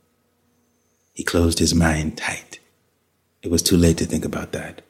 He 1.12 1.24
closed 1.24 1.58
his 1.58 1.74
mind 1.74 2.16
tight. 2.16 2.60
It 3.42 3.50
was 3.50 3.62
too 3.62 3.76
late 3.76 3.98
to 3.98 4.06
think 4.06 4.24
about 4.24 4.52
that. 4.52 4.82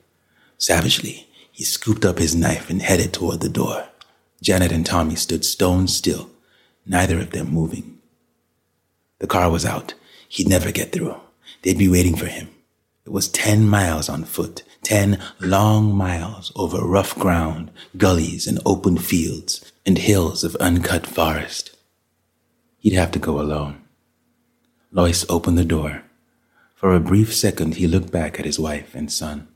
Savagely, 0.59 1.29
he 1.51 1.65
scooped 1.65 2.05
up 2.05 2.19
his 2.19 2.37
knife 2.37 2.69
and 2.69 2.83
headed 2.83 3.15
toward 3.15 3.41
the 3.41 3.49
door. 3.49 3.89
Janet 4.43 4.71
and 4.71 4.85
Tommy 4.85 5.15
stood 5.15 5.47
stone 5.47 5.89
still, 5.89 6.29
neither 6.85 7.19
of 7.21 7.31
them 7.31 7.55
moving. 7.55 7.99
The 9.19 9.27
car 9.27 9.51
was 9.51 9.65
out. 9.65 9.95
He'd 10.29 10.47
never 10.47 10.73
get 10.73 10.93
through. 10.93 11.19
They'd 11.62 11.79
be 11.79 11.89
waiting 11.89 12.17
for 12.17 12.27
him. 12.27 12.51
It 13.07 13.12
was 13.12 13.29
ten 13.29 13.67
miles 13.67 14.11
on 14.11 14.25
foot, 14.25 14.62
ten 14.87 15.18
long 15.40 15.92
miles 15.92 16.53
over 16.55 16.79
rough 16.79 17.18
ground, 17.18 17.72
gullies 17.96 18.46
and 18.46 18.61
open 18.64 18.96
fields, 18.96 19.72
and 19.85 19.99
hills 19.99 20.44
of 20.44 20.55
uncut 20.57 21.05
forest. 21.05 21.77
He'd 22.79 22.92
have 22.92 23.11
to 23.11 23.18
go 23.18 23.40
alone. 23.40 23.83
Loyce 24.92 25.27
opened 25.29 25.59
the 25.59 25.64
door. 25.64 26.03
For 26.77 26.94
a 26.94 27.01
brief 27.01 27.35
second, 27.35 27.75
he 27.75 27.88
looked 27.88 28.12
back 28.12 28.38
at 28.38 28.46
his 28.46 28.61
wife 28.61 28.94
and 28.94 29.11
son. 29.11 29.49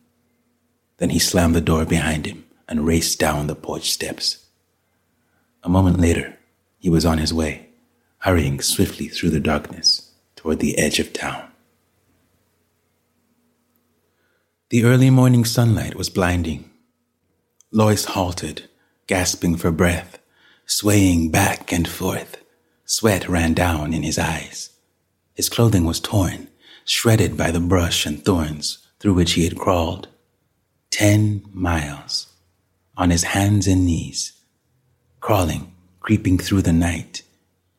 Then 0.97 1.11
he 1.11 1.21
slammed 1.21 1.55
the 1.55 1.61
door 1.61 1.85
behind 1.85 2.27
him 2.27 2.45
and 2.69 2.85
raced 2.85 3.21
down 3.21 3.47
the 3.47 3.55
porch 3.55 3.93
steps. 3.93 4.47
A 5.63 5.69
moment 5.69 6.01
later, 6.01 6.39
he 6.81 6.91
was 6.91 7.07
on 7.07 7.19
his 7.19 7.33
way, 7.33 7.69
hurrying 8.19 8.61
swiftly 8.61 9.07
through 9.07 9.31
the 9.31 9.39
darkness 9.39 10.11
toward 10.35 10.59
the 10.59 10.77
edge 10.77 10.99
of 10.99 11.13
town. 11.13 11.50
The 14.71 14.85
early 14.85 15.11
morning 15.11 15.45
sunlight 15.45 15.97
was 15.97 16.11
blinding. 16.11 16.71
Loyce 17.73 18.05
halted, 18.05 18.69
gasping 19.09 19.57
for 19.57 19.73
breath, 19.73 20.21
swaying 20.65 21.33
back 21.33 21.73
and 21.73 21.89
forth. 21.89 22.37
Sweat 22.85 23.29
ran 23.29 23.53
down 23.53 23.93
in 23.93 24.05
his 24.05 24.17
eyes. 24.17 24.71
His 25.35 25.49
clothing 25.49 25.87
was 25.87 25.99
torn, 25.99 26.47
shredded 26.85 27.37
by 27.37 27.51
the 27.51 27.59
brush 27.59 28.07
and 28.07 28.25
thorns 28.25 28.87
through 29.01 29.15
which 29.15 29.33
he 29.33 29.43
had 29.43 29.59
crawled. 29.59 30.07
Ten 30.93 31.43
miles, 31.53 32.33
on 32.97 33.11
his 33.11 33.25
hands 33.25 33.67
and 33.67 33.85
knees, 33.85 34.35
crawling, 35.19 35.73
creeping 35.99 36.39
through 36.39 36.63
the 36.63 36.73
night. 36.73 37.23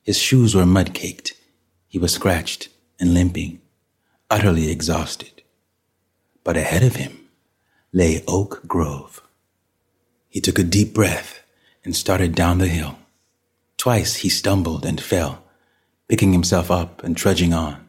His 0.03 0.17
shoes 0.17 0.53
were 0.55 0.65
mud 0.65 0.93
caked. 0.93 1.35
He 1.87 1.97
was 1.97 2.11
scratched 2.13 2.67
and 2.99 3.13
limping, 3.13 3.61
utterly 4.29 4.69
exhausted 4.69 5.40
but 6.43 6.57
ahead 6.57 6.83
of 6.83 6.95
him 6.95 7.27
lay 7.93 8.23
Oak 8.27 8.61
Grove. 8.67 9.21
He 10.29 10.39
took 10.39 10.57
a 10.57 10.63
deep 10.63 10.93
breath 10.93 11.41
and 11.83 11.95
started 11.95 12.35
down 12.35 12.57
the 12.57 12.67
hill. 12.67 12.97
Twice 13.77 14.17
he 14.17 14.29
stumbled 14.29 14.85
and 14.85 15.01
fell, 15.01 15.43
picking 16.07 16.33
himself 16.33 16.71
up 16.71 17.03
and 17.03 17.17
trudging 17.17 17.53
on. 17.53 17.87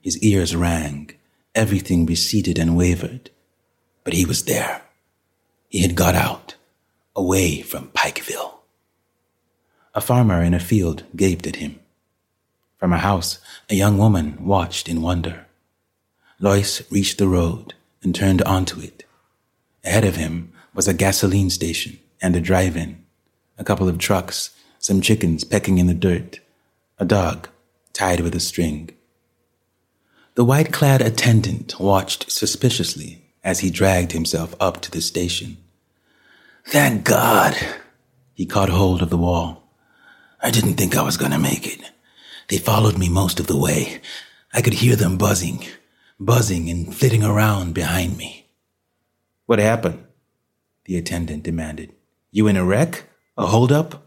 His 0.00 0.18
ears 0.18 0.56
rang, 0.56 1.10
everything 1.54 2.06
receded 2.06 2.58
and 2.58 2.76
wavered, 2.76 3.30
but 4.02 4.14
he 4.14 4.24
was 4.24 4.44
there. 4.44 4.82
He 5.68 5.82
had 5.82 5.94
got 5.94 6.14
out, 6.14 6.56
away 7.14 7.60
from 7.60 7.88
Pikeville. 7.88 8.54
A 9.94 10.00
farmer 10.00 10.42
in 10.42 10.54
a 10.54 10.60
field 10.60 11.04
gaped 11.14 11.46
at 11.46 11.56
him. 11.56 11.78
From 12.78 12.92
a 12.92 12.98
house, 12.98 13.38
a 13.68 13.74
young 13.74 13.98
woman 13.98 14.44
watched 14.44 14.88
in 14.88 15.02
wonder. 15.02 15.46
Loyce 16.42 16.90
reached 16.90 17.18
the 17.18 17.28
road 17.28 17.74
and 18.02 18.14
turned 18.14 18.40
onto 18.42 18.80
it. 18.80 19.04
Ahead 19.84 20.06
of 20.06 20.16
him 20.16 20.52
was 20.72 20.88
a 20.88 20.94
gasoline 20.94 21.50
station 21.50 21.98
and 22.22 22.34
a 22.34 22.40
drive 22.40 22.78
in, 22.78 23.04
a 23.58 23.64
couple 23.64 23.90
of 23.90 23.98
trucks, 23.98 24.48
some 24.78 25.02
chickens 25.02 25.44
pecking 25.44 25.76
in 25.76 25.86
the 25.86 25.92
dirt, 25.92 26.40
a 26.98 27.04
dog 27.04 27.50
tied 27.92 28.20
with 28.20 28.34
a 28.34 28.40
string. 28.40 28.88
The 30.34 30.44
white 30.44 30.72
clad 30.72 31.02
attendant 31.02 31.78
watched 31.78 32.30
suspiciously 32.30 33.22
as 33.44 33.60
he 33.60 33.68
dragged 33.68 34.12
himself 34.12 34.54
up 34.58 34.80
to 34.80 34.90
the 34.90 35.02
station. 35.02 35.58
Thank 36.66 37.04
God! 37.04 37.54
He 38.32 38.46
caught 38.46 38.70
hold 38.70 39.02
of 39.02 39.10
the 39.10 39.18
wall. 39.18 39.62
I 40.40 40.50
didn't 40.50 40.76
think 40.76 40.96
I 40.96 41.02
was 41.02 41.18
going 41.18 41.32
to 41.32 41.38
make 41.38 41.66
it. 41.66 41.82
They 42.48 42.56
followed 42.56 42.96
me 42.96 43.10
most 43.10 43.40
of 43.40 43.46
the 43.46 43.58
way. 43.58 44.00
I 44.54 44.62
could 44.62 44.72
hear 44.74 44.96
them 44.96 45.18
buzzing 45.18 45.66
buzzing 46.20 46.68
and 46.68 46.94
flitting 46.94 47.24
around 47.24 47.72
behind 47.72 48.18
me. 48.18 48.46
What 49.46 49.58
happened? 49.58 50.04
The 50.84 50.98
attendant 50.98 51.44
demanded. 51.44 51.94
You 52.30 52.46
in 52.46 52.58
a 52.58 52.64
wreck? 52.64 53.04
A 53.38 53.46
holdup? 53.46 54.06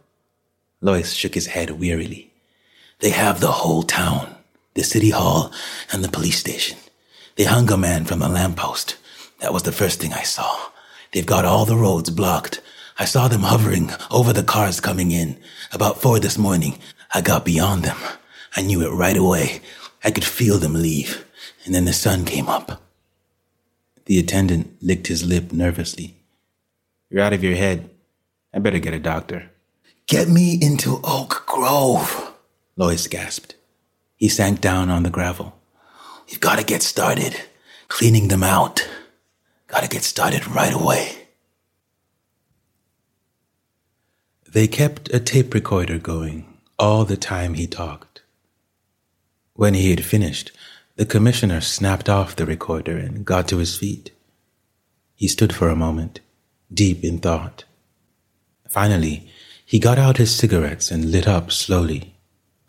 Loyce 0.79 1.13
shook 1.13 1.33
his 1.33 1.47
head 1.47 1.71
wearily. 1.71 2.31
They 2.99 3.09
have 3.09 3.39
the 3.39 3.51
whole 3.51 3.81
town, 3.81 4.35
the 4.75 4.83
city 4.83 5.09
hall, 5.09 5.51
and 5.91 6.03
the 6.03 6.09
police 6.09 6.37
station. 6.37 6.77
They 7.35 7.45
hung 7.45 7.71
a 7.71 7.77
man 7.77 8.05
from 8.05 8.21
a 8.21 8.29
lamppost. 8.29 8.95
That 9.39 9.51
was 9.51 9.63
the 9.63 9.71
first 9.71 9.99
thing 9.99 10.13
I 10.13 10.21
saw. 10.21 10.69
They've 11.13 11.25
got 11.25 11.45
all 11.45 11.65
the 11.65 11.75
roads 11.75 12.11
blocked. 12.11 12.61
I 12.99 13.05
saw 13.05 13.27
them 13.27 13.41
hovering 13.41 13.89
over 14.11 14.33
the 14.33 14.43
cars 14.43 14.79
coming 14.79 15.09
in. 15.09 15.39
About 15.71 15.99
four 15.99 16.19
this 16.19 16.37
morning, 16.37 16.77
I 17.11 17.21
got 17.21 17.43
beyond 17.43 17.83
them. 17.83 17.97
I 18.55 18.61
knew 18.61 18.83
it 18.83 18.93
right 18.93 19.17
away. 19.17 19.61
I 20.03 20.11
could 20.11 20.23
feel 20.23 20.59
them 20.59 20.73
leave 20.73 21.25
and 21.65 21.73
then 21.73 21.85
the 21.85 21.93
sun 21.93 22.25
came 22.25 22.47
up. 22.47 22.81
The 24.05 24.19
attendant 24.19 24.81
licked 24.81 25.07
his 25.07 25.25
lip 25.25 25.51
nervously. 25.51 26.17
You're 27.09 27.23
out 27.23 27.33
of 27.33 27.43
your 27.43 27.55
head. 27.55 27.89
I 28.53 28.59
better 28.59 28.79
get 28.79 28.93
a 28.93 28.99
doctor. 28.99 29.49
Get 30.07 30.27
me 30.27 30.59
into 30.61 30.99
Oak 31.03 31.43
Grove, 31.45 32.33
Loyce 32.75 33.07
gasped. 33.07 33.55
He 34.17 34.27
sank 34.27 34.61
down 34.61 34.89
on 34.89 35.03
the 35.03 35.09
gravel. 35.09 35.59
You've 36.27 36.41
got 36.41 36.59
to 36.59 36.65
get 36.65 36.81
started. 36.81 37.35
Cleaning 37.87 38.27
them 38.27 38.43
out. 38.43 38.87
Got 39.67 39.83
to 39.83 39.89
get 39.89 40.03
started 40.03 40.47
right 40.47 40.73
away. 40.73 41.27
They 44.51 44.67
kept 44.67 45.13
a 45.13 45.19
tape 45.19 45.53
recorder 45.53 45.97
going 45.97 46.57
all 46.77 47.05
the 47.05 47.17
time 47.17 47.53
he 47.53 47.67
talked. 47.67 48.21
When 49.53 49.73
he 49.73 49.89
had 49.89 50.03
finished, 50.03 50.51
the 50.95 51.05
commissioner 51.05 51.59
snapped 51.59 52.07
off 52.07 52.35
the 52.35 52.45
recorder 52.45 52.97
and 52.97 53.25
got 53.25 53.47
to 53.47 53.57
his 53.57 53.77
feet. 53.77 54.11
He 55.15 55.27
stood 55.27 55.53
for 55.53 55.69
a 55.69 55.75
moment, 55.75 56.19
deep 56.71 57.03
in 57.03 57.17
thought. 57.17 57.63
Finally, 58.67 59.29
he 59.65 59.79
got 59.79 59.97
out 59.97 60.17
his 60.17 60.35
cigarettes 60.35 60.91
and 60.91 61.11
lit 61.11 61.27
up 61.27 61.51
slowly, 61.51 62.15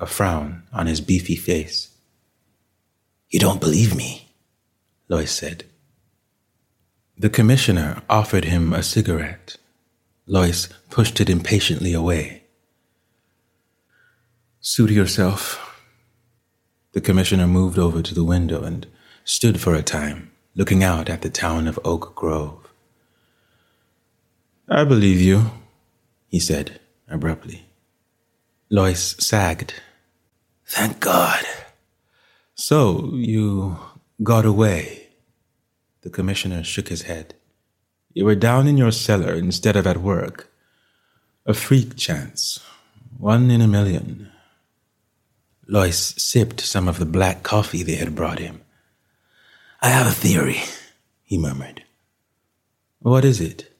a 0.01 0.07
frown 0.07 0.63
on 0.73 0.87
his 0.87 1.01
beefy 1.01 1.37
face. 1.37 1.91
You 3.29 3.41
don't 3.41 3.61
believe 3.61 3.95
me? 3.95 4.31
Loyce 5.09 5.33
said. 5.33 5.65
The 7.19 7.31
commissioner 7.31 8.03
offered 8.09 8.45
him 8.45 8.73
a 8.73 8.83
cigarette. 8.83 9.57
Loyce 10.27 10.69
pushed 10.89 11.21
it 11.21 11.29
impatiently 11.29 11.93
away. 11.93 12.45
Suit 14.61 14.91
yourself, 14.91 15.64
the 16.95 17.01
commissioner 17.01 17.49
moved 17.49 17.77
over 17.77 18.01
to 18.01 18.15
the 18.15 18.25
window 18.25 18.63
and 18.63 18.87
stood 19.25 19.61
for 19.61 19.75
a 19.75 19.83
time, 19.83 20.31
looking 20.55 20.85
out 20.85 21.11
at 21.11 21.23
the 21.23 21.29
town 21.29 21.67
of 21.67 21.79
Oak 21.85 22.15
Grove. 22.15 22.71
I 24.69 24.85
believe 24.85 25.21
you, 25.21 25.51
he 26.29 26.39
said 26.39 26.81
abruptly. 27.09 27.67
Loyce 28.71 29.17
sagged. 29.19 29.75
Thank 30.67 31.01
God. 31.01 31.45
So 32.55 33.11
you 33.15 33.77
got 34.23 34.45
away? 34.45 35.09
The 36.03 36.11
commissioner 36.11 36.63
shook 36.63 36.89
his 36.89 37.03
head. 37.03 37.35
You 38.13 38.25
were 38.25 38.37
down 38.37 38.69
in 38.69 38.77
your 38.77 38.93
cellar 38.93 39.35
instead 39.35 39.75
of 39.75 39.87
at 39.87 39.97
work. 39.97 40.53
A 41.45 41.55
freak 41.55 41.97
chance. 41.97 42.61
One 43.19 43.51
in 43.51 43.61
a 43.61 43.67
million. 43.67 44.31
Loyce 45.67 46.15
sipped 46.17 46.61
some 46.61 46.89
of 46.89 46.99
the 46.99 47.07
black 47.07 47.43
coffee 47.43 47.83
they 47.83 47.95
had 47.95 48.15
brought 48.15 48.39
him. 48.39 48.61
I 49.81 49.89
have 49.89 50.07
a 50.07 50.11
theory, 50.11 50.61
he 51.23 51.39
murmured. 51.39 51.83
What 53.01 53.25
is 53.25 53.41
it? 53.41 53.71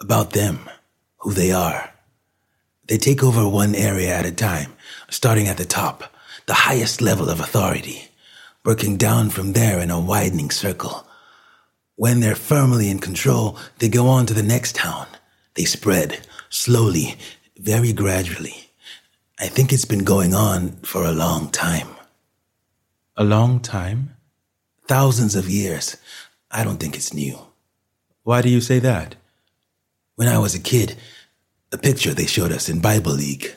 About 0.00 0.30
them, 0.30 0.68
who 1.18 1.32
they 1.32 1.52
are. 1.52 1.92
They 2.86 2.98
take 2.98 3.22
over 3.22 3.48
one 3.48 3.74
area 3.74 4.14
at 4.14 4.26
a 4.26 4.32
time, 4.32 4.72
starting 5.08 5.48
at 5.48 5.56
the 5.56 5.64
top, 5.64 6.04
the 6.46 6.54
highest 6.54 7.00
level 7.00 7.30
of 7.30 7.40
authority, 7.40 8.08
working 8.64 8.96
down 8.96 9.30
from 9.30 9.52
there 9.52 9.80
in 9.80 9.90
a 9.90 10.00
widening 10.00 10.50
circle. 10.50 11.06
When 11.96 12.20
they're 12.20 12.34
firmly 12.34 12.90
in 12.90 12.98
control, 12.98 13.58
they 13.78 13.88
go 13.88 14.08
on 14.08 14.26
to 14.26 14.34
the 14.34 14.42
next 14.42 14.74
town. 14.74 15.06
They 15.54 15.64
spread, 15.64 16.26
slowly, 16.50 17.16
very 17.56 17.92
gradually. 17.92 18.63
I 19.38 19.48
think 19.48 19.72
it's 19.72 19.84
been 19.84 20.04
going 20.04 20.32
on 20.32 20.76
for 20.82 21.04
a 21.04 21.12
long 21.12 21.50
time. 21.50 21.88
A 23.16 23.24
long 23.24 23.60
time? 23.60 24.14
Thousands 24.86 25.34
of 25.34 25.48
years. 25.48 25.96
I 26.50 26.62
don't 26.62 26.78
think 26.78 26.94
it's 26.94 27.12
new. 27.12 27.38
Why 28.22 28.42
do 28.42 28.48
you 28.48 28.60
say 28.60 28.78
that? 28.78 29.16
When 30.14 30.28
I 30.28 30.38
was 30.38 30.54
a 30.54 30.60
kid, 30.60 30.96
a 31.72 31.78
picture 31.78 32.14
they 32.14 32.26
showed 32.26 32.52
us 32.52 32.68
in 32.68 32.80
Bible 32.80 33.12
League, 33.12 33.56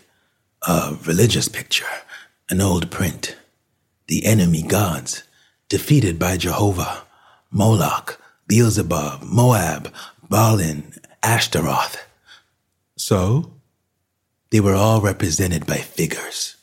a 0.67 0.97
religious 1.05 1.47
picture, 1.47 1.85
an 2.49 2.59
old 2.59 2.89
print. 2.89 3.37
The 4.07 4.25
enemy 4.25 4.63
gods, 4.63 5.23
defeated 5.69 6.17
by 6.17 6.37
Jehovah, 6.37 7.03
Moloch, 7.51 8.19
Beelzebub, 8.47 9.21
Moab, 9.21 9.93
Balin, 10.27 10.93
Ashtaroth. 11.21 12.03
So? 12.95 13.51
They 14.49 14.59
were 14.59 14.75
all 14.75 15.01
represented 15.01 15.65
by 15.65 15.77
figures. 15.77 16.55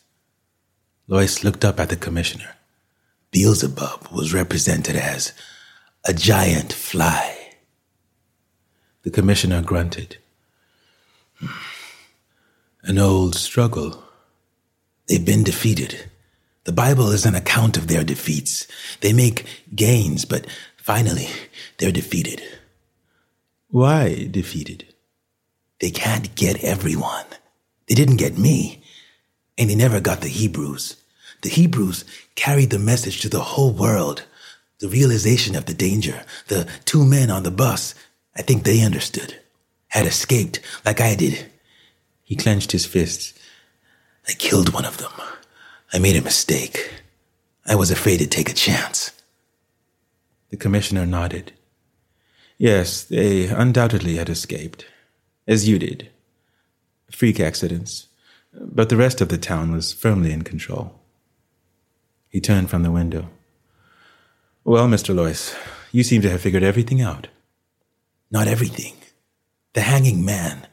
Loyce 1.07 1.45
looked 1.45 1.65
up 1.65 1.79
at 1.79 1.91
the 1.91 1.97
commissioner. 1.97 2.57
Beelzebub 3.31 4.09
was 4.11 4.33
represented 4.33 4.97
as 4.97 5.33
a 6.07 6.15
giant 6.15 6.73
fly. 6.73 7.57
The 9.03 9.11
commissioner 9.11 9.61
grunted. 9.61 10.17
Hmm. 11.41 11.47
An 12.85 12.99
old 12.99 13.35
struggle. 13.35 14.03
They've 15.09 15.25
been 15.25 15.45
defeated. 15.45 16.11
The 16.65 16.73
Bible 16.73 17.11
is 17.11 17.27
an 17.27 17.35
account 17.35 17.77
of 17.77 17.89
their 17.89 18.05
defeats. 18.05 18.67
They 19.01 19.13
make 19.13 19.47
gains, 19.75 20.25
but 20.25 20.47
finally, 20.77 21.29
they're 21.79 21.93
defeated. 21.93 22.43
Why 23.69 24.29
defeated? 24.31 24.95
They 25.81 25.91
can't 25.91 26.35
get 26.35 26.65
everyone. 26.65 27.27
They 27.89 27.95
didn't 27.95 28.17
get 28.17 28.39
me. 28.39 28.83
And 29.57 29.71
they 29.71 29.75
never 29.75 30.01
got 30.01 30.21
the 30.21 30.29
Hebrews. 30.29 30.97
The 31.43 31.49
Hebrews 31.49 32.05
carried 32.35 32.71
the 32.71 32.79
message 32.79 33.21
to 33.21 33.29
the 33.29 33.41
whole 33.41 33.73
world. 33.73 34.25
The 34.81 34.89
realization 34.89 35.55
of 35.55 35.67
the 35.67 35.75
danger. 35.75 36.23
The 36.49 36.69
two 36.85 37.05
men 37.05 37.31
on 37.31 37.43
the 37.43 37.51
bus, 37.51 37.95
I 38.37 38.43
think 38.43 38.65
they 38.65 38.83
understood 38.83 39.39
had 39.95 40.07
escaped 40.07 40.59
like 40.85 41.01
I 41.01 41.15
did. 41.15 41.47
He 42.25 42.35
clenched 42.35 42.73
his 42.73 42.85
fists. 42.85 43.33
I 44.29 44.33
killed 44.33 44.75
one 44.75 44.85
of 44.85 44.97
them. 44.97 45.13
I 45.93 46.01
made 46.01 46.17
a 46.17 46.23
mistake. 46.23 46.93
I 47.65 47.77
was 47.77 47.93
afraid 47.93 48.19
to 48.19 48.27
take 48.27 48.51
a 48.51 48.55
chance. 48.55 49.13
The 50.51 50.57
commissioner 50.57 51.07
nodded. 51.07 51.53
Yes, 52.59 53.05
they 53.05 53.47
undoubtedly 53.47 54.17
had 54.17 54.29
escaped, 54.29 54.85
as 55.47 55.69
you 55.69 55.79
did. 55.79 56.11
Freak 57.11 57.41
accidents, 57.41 58.09
but 58.53 58.89
the 58.89 58.97
rest 58.97 59.21
of 59.21 59.29
the 59.29 59.39
town 59.39 59.73
was 59.73 59.93
firmly 59.93 60.33
in 60.33 60.43
control. 60.43 61.01
He 62.29 62.41
turned 62.41 62.71
from 62.71 62.83
the 62.83 62.91
window. 62.91 63.29
Well, 64.65 64.89
Mr. 64.89 65.15
Loyce, 65.15 65.55
you 65.93 66.03
seem 66.03 66.23
to 66.23 66.31
have 66.31 66.41
figured 66.41 66.63
everything 66.63 67.01
out. 67.01 67.29
Not 68.31 68.49
everything 68.49 68.95
the 69.75 69.83
hanging 69.83 70.25
man, 70.25 70.67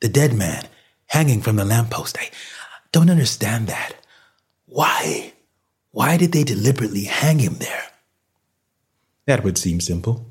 the 0.00 0.08
dead 0.08 0.32
man 0.32 0.66
hanging 1.06 1.42
from 1.42 1.56
the 1.56 1.64
lamppost. 1.64 2.16
I 2.18 2.30
don't 2.92 3.10
understand 3.10 3.66
that. 3.66 3.92
Why? 4.66 5.32
Why 5.90 6.16
did 6.16 6.32
they 6.32 6.44
deliberately 6.44 7.04
hang 7.04 7.40
him 7.40 7.54
there? 7.54 7.82
That 9.26 9.44
would 9.44 9.58
seem 9.58 9.80
simple. 9.80 10.26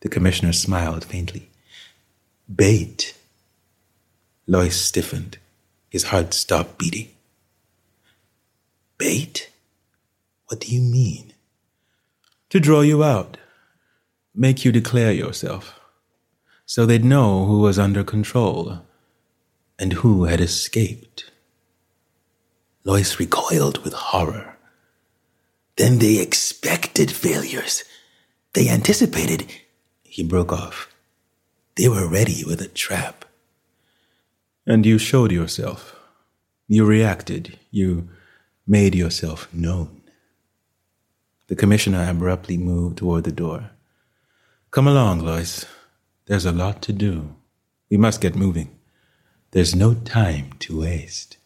The 0.00 0.08
commissioner 0.08 0.52
smiled 0.52 1.04
faintly. 1.04 1.50
Bait. 2.52 3.14
Loyce 4.50 4.80
stiffened. 4.80 5.38
His 5.88 6.02
heart 6.10 6.34
stopped 6.34 6.76
beating. 6.76 7.10
Bait? 8.98 9.48
What 10.48 10.58
do 10.58 10.74
you 10.74 10.80
mean? 10.80 11.34
To 12.48 12.58
draw 12.58 12.80
you 12.80 13.04
out. 13.04 13.36
Make 14.34 14.64
you 14.64 14.72
declare 14.72 15.12
yourself 15.12 15.78
so 16.66 16.84
they'd 16.84 17.04
know 17.04 17.44
who 17.46 17.60
was 17.60 17.78
under 17.78 18.02
control 18.02 18.80
and 19.78 19.92
who 19.92 20.24
had 20.24 20.40
escaped. 20.40 21.30
Loyce 22.82 23.20
recoiled 23.20 23.78
with 23.84 23.92
horror. 23.92 24.56
Then 25.76 26.00
they 26.00 26.18
expected 26.18 27.12
failures. 27.12 27.84
They 28.54 28.68
anticipated. 28.68 29.46
He 30.02 30.24
broke 30.24 30.52
off. 30.52 30.92
They 31.76 31.88
were 31.88 32.08
ready 32.08 32.42
with 32.44 32.60
a 32.60 32.66
trap. 32.66 33.24
And 34.66 34.84
you 34.84 34.98
showed 34.98 35.32
yourself. 35.32 35.96
You 36.68 36.84
reacted. 36.84 37.58
You 37.70 38.08
made 38.66 38.94
yourself 38.94 39.52
known. 39.52 40.02
The 41.48 41.56
commissioner 41.56 42.08
abruptly 42.08 42.56
moved 42.56 42.98
toward 42.98 43.24
the 43.24 43.32
door. 43.32 43.70
Come 44.70 44.86
along, 44.86 45.20
Loyce. 45.20 45.66
There's 46.26 46.46
a 46.46 46.52
lot 46.52 46.80
to 46.82 46.92
do. 46.92 47.34
We 47.90 47.96
must 47.96 48.20
get 48.20 48.36
moving. 48.36 48.78
There's 49.50 49.74
no 49.74 49.94
time 49.94 50.52
to 50.60 50.80
waste. 50.80 51.38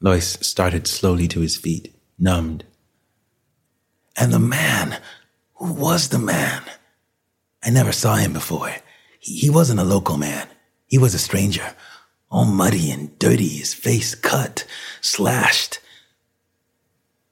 Loyce 0.00 0.38
started 0.40 0.86
slowly 0.86 1.28
to 1.28 1.40
his 1.40 1.56
feet, 1.56 1.94
numbed. 2.18 2.64
And 4.16 4.32
the 4.32 4.38
man, 4.38 4.98
who 5.56 5.74
was 5.74 6.08
the 6.08 6.18
man? 6.18 6.62
I 7.62 7.70
never 7.70 7.92
saw 7.92 8.16
him 8.16 8.32
before. 8.32 8.72
He, 9.20 9.36
he 9.36 9.50
wasn't 9.50 9.80
a 9.80 9.84
local 9.84 10.16
man. 10.16 10.48
He 10.88 10.98
was 10.98 11.14
a 11.14 11.18
stranger, 11.18 11.74
all 12.30 12.46
muddy 12.46 12.90
and 12.90 13.16
dirty, 13.18 13.48
his 13.48 13.74
face 13.74 14.14
cut, 14.14 14.66
slashed. 15.00 15.80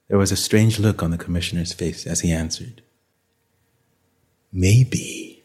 There 0.07 0.17
was 0.17 0.31
a 0.31 0.37
strange 0.37 0.79
look 0.79 1.03
on 1.03 1.11
the 1.11 1.17
commissioner's 1.17 1.73
face 1.73 2.07
as 2.07 2.21
he 2.21 2.31
answered. 2.31 2.81
Maybe 4.53 5.43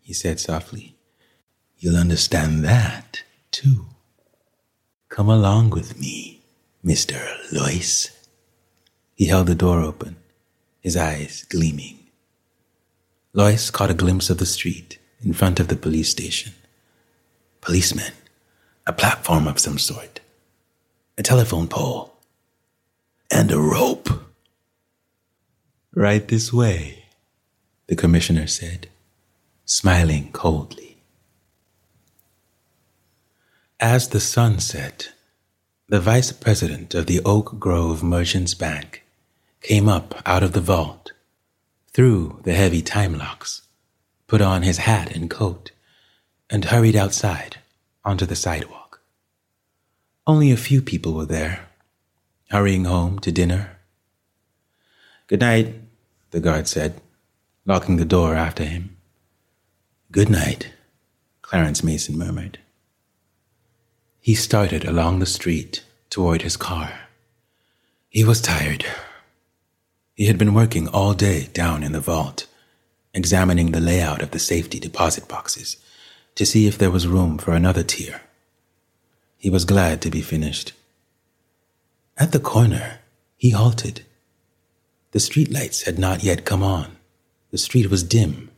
he 0.00 0.12
said 0.12 0.38
softly. 0.38 0.94
You'll 1.78 1.96
understand 1.96 2.64
that, 2.64 3.24
too. 3.50 3.86
Come 5.08 5.28
along 5.28 5.70
with 5.70 5.98
me, 5.98 6.42
Mr. 6.84 7.18
Loyce. 7.50 8.10
He 9.14 9.26
held 9.26 9.46
the 9.46 9.54
door 9.54 9.80
open, 9.80 10.16
his 10.80 10.96
eyes 10.96 11.44
gleaming. 11.48 11.98
Lois 13.32 13.70
caught 13.70 13.90
a 13.90 13.94
glimpse 13.94 14.30
of 14.30 14.38
the 14.38 14.46
street 14.46 14.98
in 15.22 15.32
front 15.32 15.58
of 15.58 15.68
the 15.68 15.76
police 15.76 16.10
station. 16.10 16.52
Policemen, 17.62 18.12
a 18.88 18.92
platform 18.92 19.46
of 19.46 19.60
some 19.60 19.78
sort, 19.78 20.18
a 21.16 21.22
telephone 21.22 21.68
pole, 21.68 22.12
and 23.30 23.52
a 23.52 23.58
rope. 23.58 24.08
Right 25.94 26.26
this 26.26 26.52
way, 26.52 27.04
the 27.86 27.94
commissioner 27.94 28.48
said 28.48 28.88
smiling 29.64 30.32
coldly. 30.32 30.96
As 33.78 34.08
the 34.08 34.20
sun 34.20 34.58
set, 34.58 35.12
the 35.88 36.00
vice 36.00 36.32
president 36.32 36.96
of 36.96 37.06
the 37.06 37.20
Oak 37.24 37.60
Grove 37.60 38.02
Merchants 38.02 38.54
Bank 38.54 39.04
came 39.60 39.88
up 39.88 40.20
out 40.26 40.42
of 40.42 40.52
the 40.52 40.60
vault, 40.60 41.12
threw 41.92 42.40
the 42.42 42.54
heavy 42.54 42.82
time 42.82 43.16
locks, 43.16 43.62
put 44.26 44.40
on 44.40 44.62
his 44.62 44.78
hat 44.78 45.14
and 45.14 45.30
coat, 45.30 45.70
and 46.52 46.66
hurried 46.66 46.94
outside 46.94 47.56
onto 48.04 48.26
the 48.26 48.36
sidewalk. 48.36 49.00
Only 50.26 50.52
a 50.52 50.56
few 50.58 50.82
people 50.82 51.14
were 51.14 51.24
there, 51.24 51.66
hurrying 52.50 52.84
home 52.84 53.18
to 53.20 53.32
dinner. 53.32 53.78
Good 55.28 55.40
night, 55.40 55.74
the 56.30 56.40
guard 56.40 56.68
said, 56.68 57.00
locking 57.64 57.96
the 57.96 58.04
door 58.04 58.34
after 58.34 58.64
him. 58.64 58.94
Good 60.10 60.28
night, 60.28 60.70
Clarence 61.40 61.82
Mason 61.82 62.18
murmured. 62.18 62.58
He 64.20 64.34
started 64.34 64.84
along 64.84 65.20
the 65.20 65.26
street 65.26 65.82
toward 66.10 66.42
his 66.42 66.58
car. 66.58 66.92
He 68.10 68.24
was 68.24 68.42
tired. 68.42 68.84
He 70.14 70.26
had 70.26 70.36
been 70.36 70.52
working 70.52 70.86
all 70.86 71.14
day 71.14 71.48
down 71.54 71.82
in 71.82 71.92
the 71.92 72.00
vault, 72.00 72.46
examining 73.14 73.70
the 73.70 73.80
layout 73.80 74.20
of 74.20 74.32
the 74.32 74.38
safety 74.38 74.78
deposit 74.78 75.26
boxes 75.28 75.78
to 76.34 76.46
see 76.46 76.66
if 76.66 76.78
there 76.78 76.90
was 76.90 77.06
room 77.06 77.38
for 77.38 77.52
another 77.54 77.82
tier. 77.82 78.22
He 79.38 79.50
was 79.50 79.64
glad 79.64 80.00
to 80.02 80.10
be 80.10 80.22
finished. 80.22 80.72
At 82.16 82.32
the 82.32 82.40
corner, 82.40 82.98
he 83.36 83.50
halted. 83.50 84.04
The 85.12 85.18
streetlights 85.18 85.84
had 85.84 85.98
not 85.98 86.22
yet 86.22 86.44
come 86.44 86.62
on. 86.62 86.96
The 87.50 87.58
street 87.58 87.90
was 87.90 88.02
dim 88.02 88.50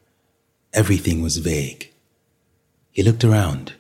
Everything 0.75 1.23
was 1.23 1.37
vague. 1.37 1.93
He 2.91 3.03
looked 3.05 3.23
around. 3.25 3.75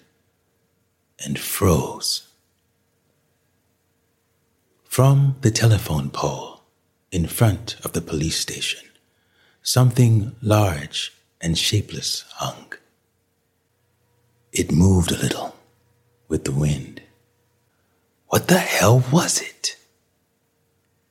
and 1.24 1.38
froze. 1.38 2.28
From 4.84 5.36
the 5.40 5.50
telephone 5.50 6.10
pole 6.10 6.62
in 7.10 7.26
front 7.26 7.76
of 7.84 7.92
the 7.92 8.02
police 8.02 8.38
station, 8.38 8.86
something 9.62 10.34
large 10.42 11.12
and 11.40 11.56
shapeless 11.56 12.24
hung. 12.34 12.74
It 14.54 14.70
moved 14.70 15.10
a 15.10 15.18
little 15.18 15.56
with 16.28 16.44
the 16.44 16.52
wind. 16.52 17.02
What 18.28 18.46
the 18.46 18.58
hell 18.58 19.02
was 19.10 19.42
it? 19.42 19.76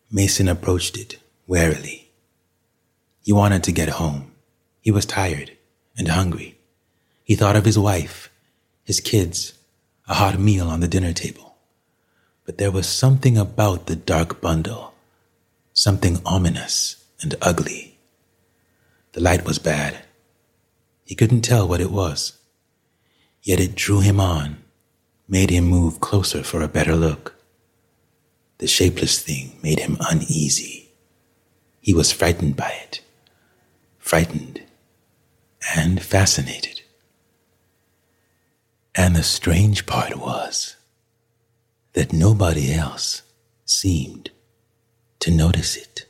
Mason 0.10 0.48
approached 0.48 0.98
it 0.98 1.20
warily. 1.46 2.10
He 3.22 3.34
wanted 3.34 3.62
to 3.64 3.74
get 3.74 3.89
home. 3.89 4.32
He 4.80 4.91
was 4.91 5.06
tired 5.06 5.52
and 5.98 6.08
hungry. 6.08 6.58
He 7.26 7.36
thought 7.36 7.58
of 7.58 7.66
his 7.66 7.78
wife, 7.78 8.32
his 8.86 9.02
kids, 9.02 9.52
a 10.08 10.14
hot 10.14 10.39
meal 10.39 10.70
on 10.70 10.80
the 10.80 10.88
dinner 10.88 11.12
table. 11.12 11.58
But 12.46 12.58
there 12.58 12.72
was 12.72 12.88
something 12.88 13.38
about 13.38 13.88
the 13.88 13.98
dark 13.98 14.39
bundle, 14.39 14.94
something 15.74 16.22
ominous 16.26 16.96
and 17.22 17.36
ugly. 17.41 17.98
The 19.12 19.22
light 19.22 19.44
was 19.44 19.60
bad. 19.60 20.00
He 21.04 21.14
couldn't 21.14 21.41
tell 21.41 21.68
what 21.68 21.82
it 21.82 21.91
was. 21.91 22.39
Yet 23.44 23.60
it 23.60 23.76
drew 23.76 24.00
him 24.00 24.22
on, 24.22 24.64
made 25.28 25.50
him 25.50 25.66
move 25.66 26.00
closer 26.00 26.44
for 26.44 26.62
a 26.62 26.68
better 26.70 26.96
look. 26.96 27.36
The 28.60 28.68
shapeless 28.68 29.22
thing 29.22 29.60
made 29.62 29.80
him 29.80 29.98
uneasy. 30.00 30.91
He 31.82 31.94
was 31.94 32.14
frightened 32.14 32.56
by 32.56 32.74
it, 32.84 33.02
frightened 34.00 34.62
and 35.76 36.02
fascinated. 36.02 36.82
And 38.96 39.16
the 39.16 39.24
strange 39.24 39.86
part 39.86 40.16
was 40.16 40.78
that 41.91 42.14
nobody 42.14 42.74
else 42.74 43.24
seemed 43.66 44.30
to 45.20 45.32
notice 45.32 45.76
it. 45.76 46.06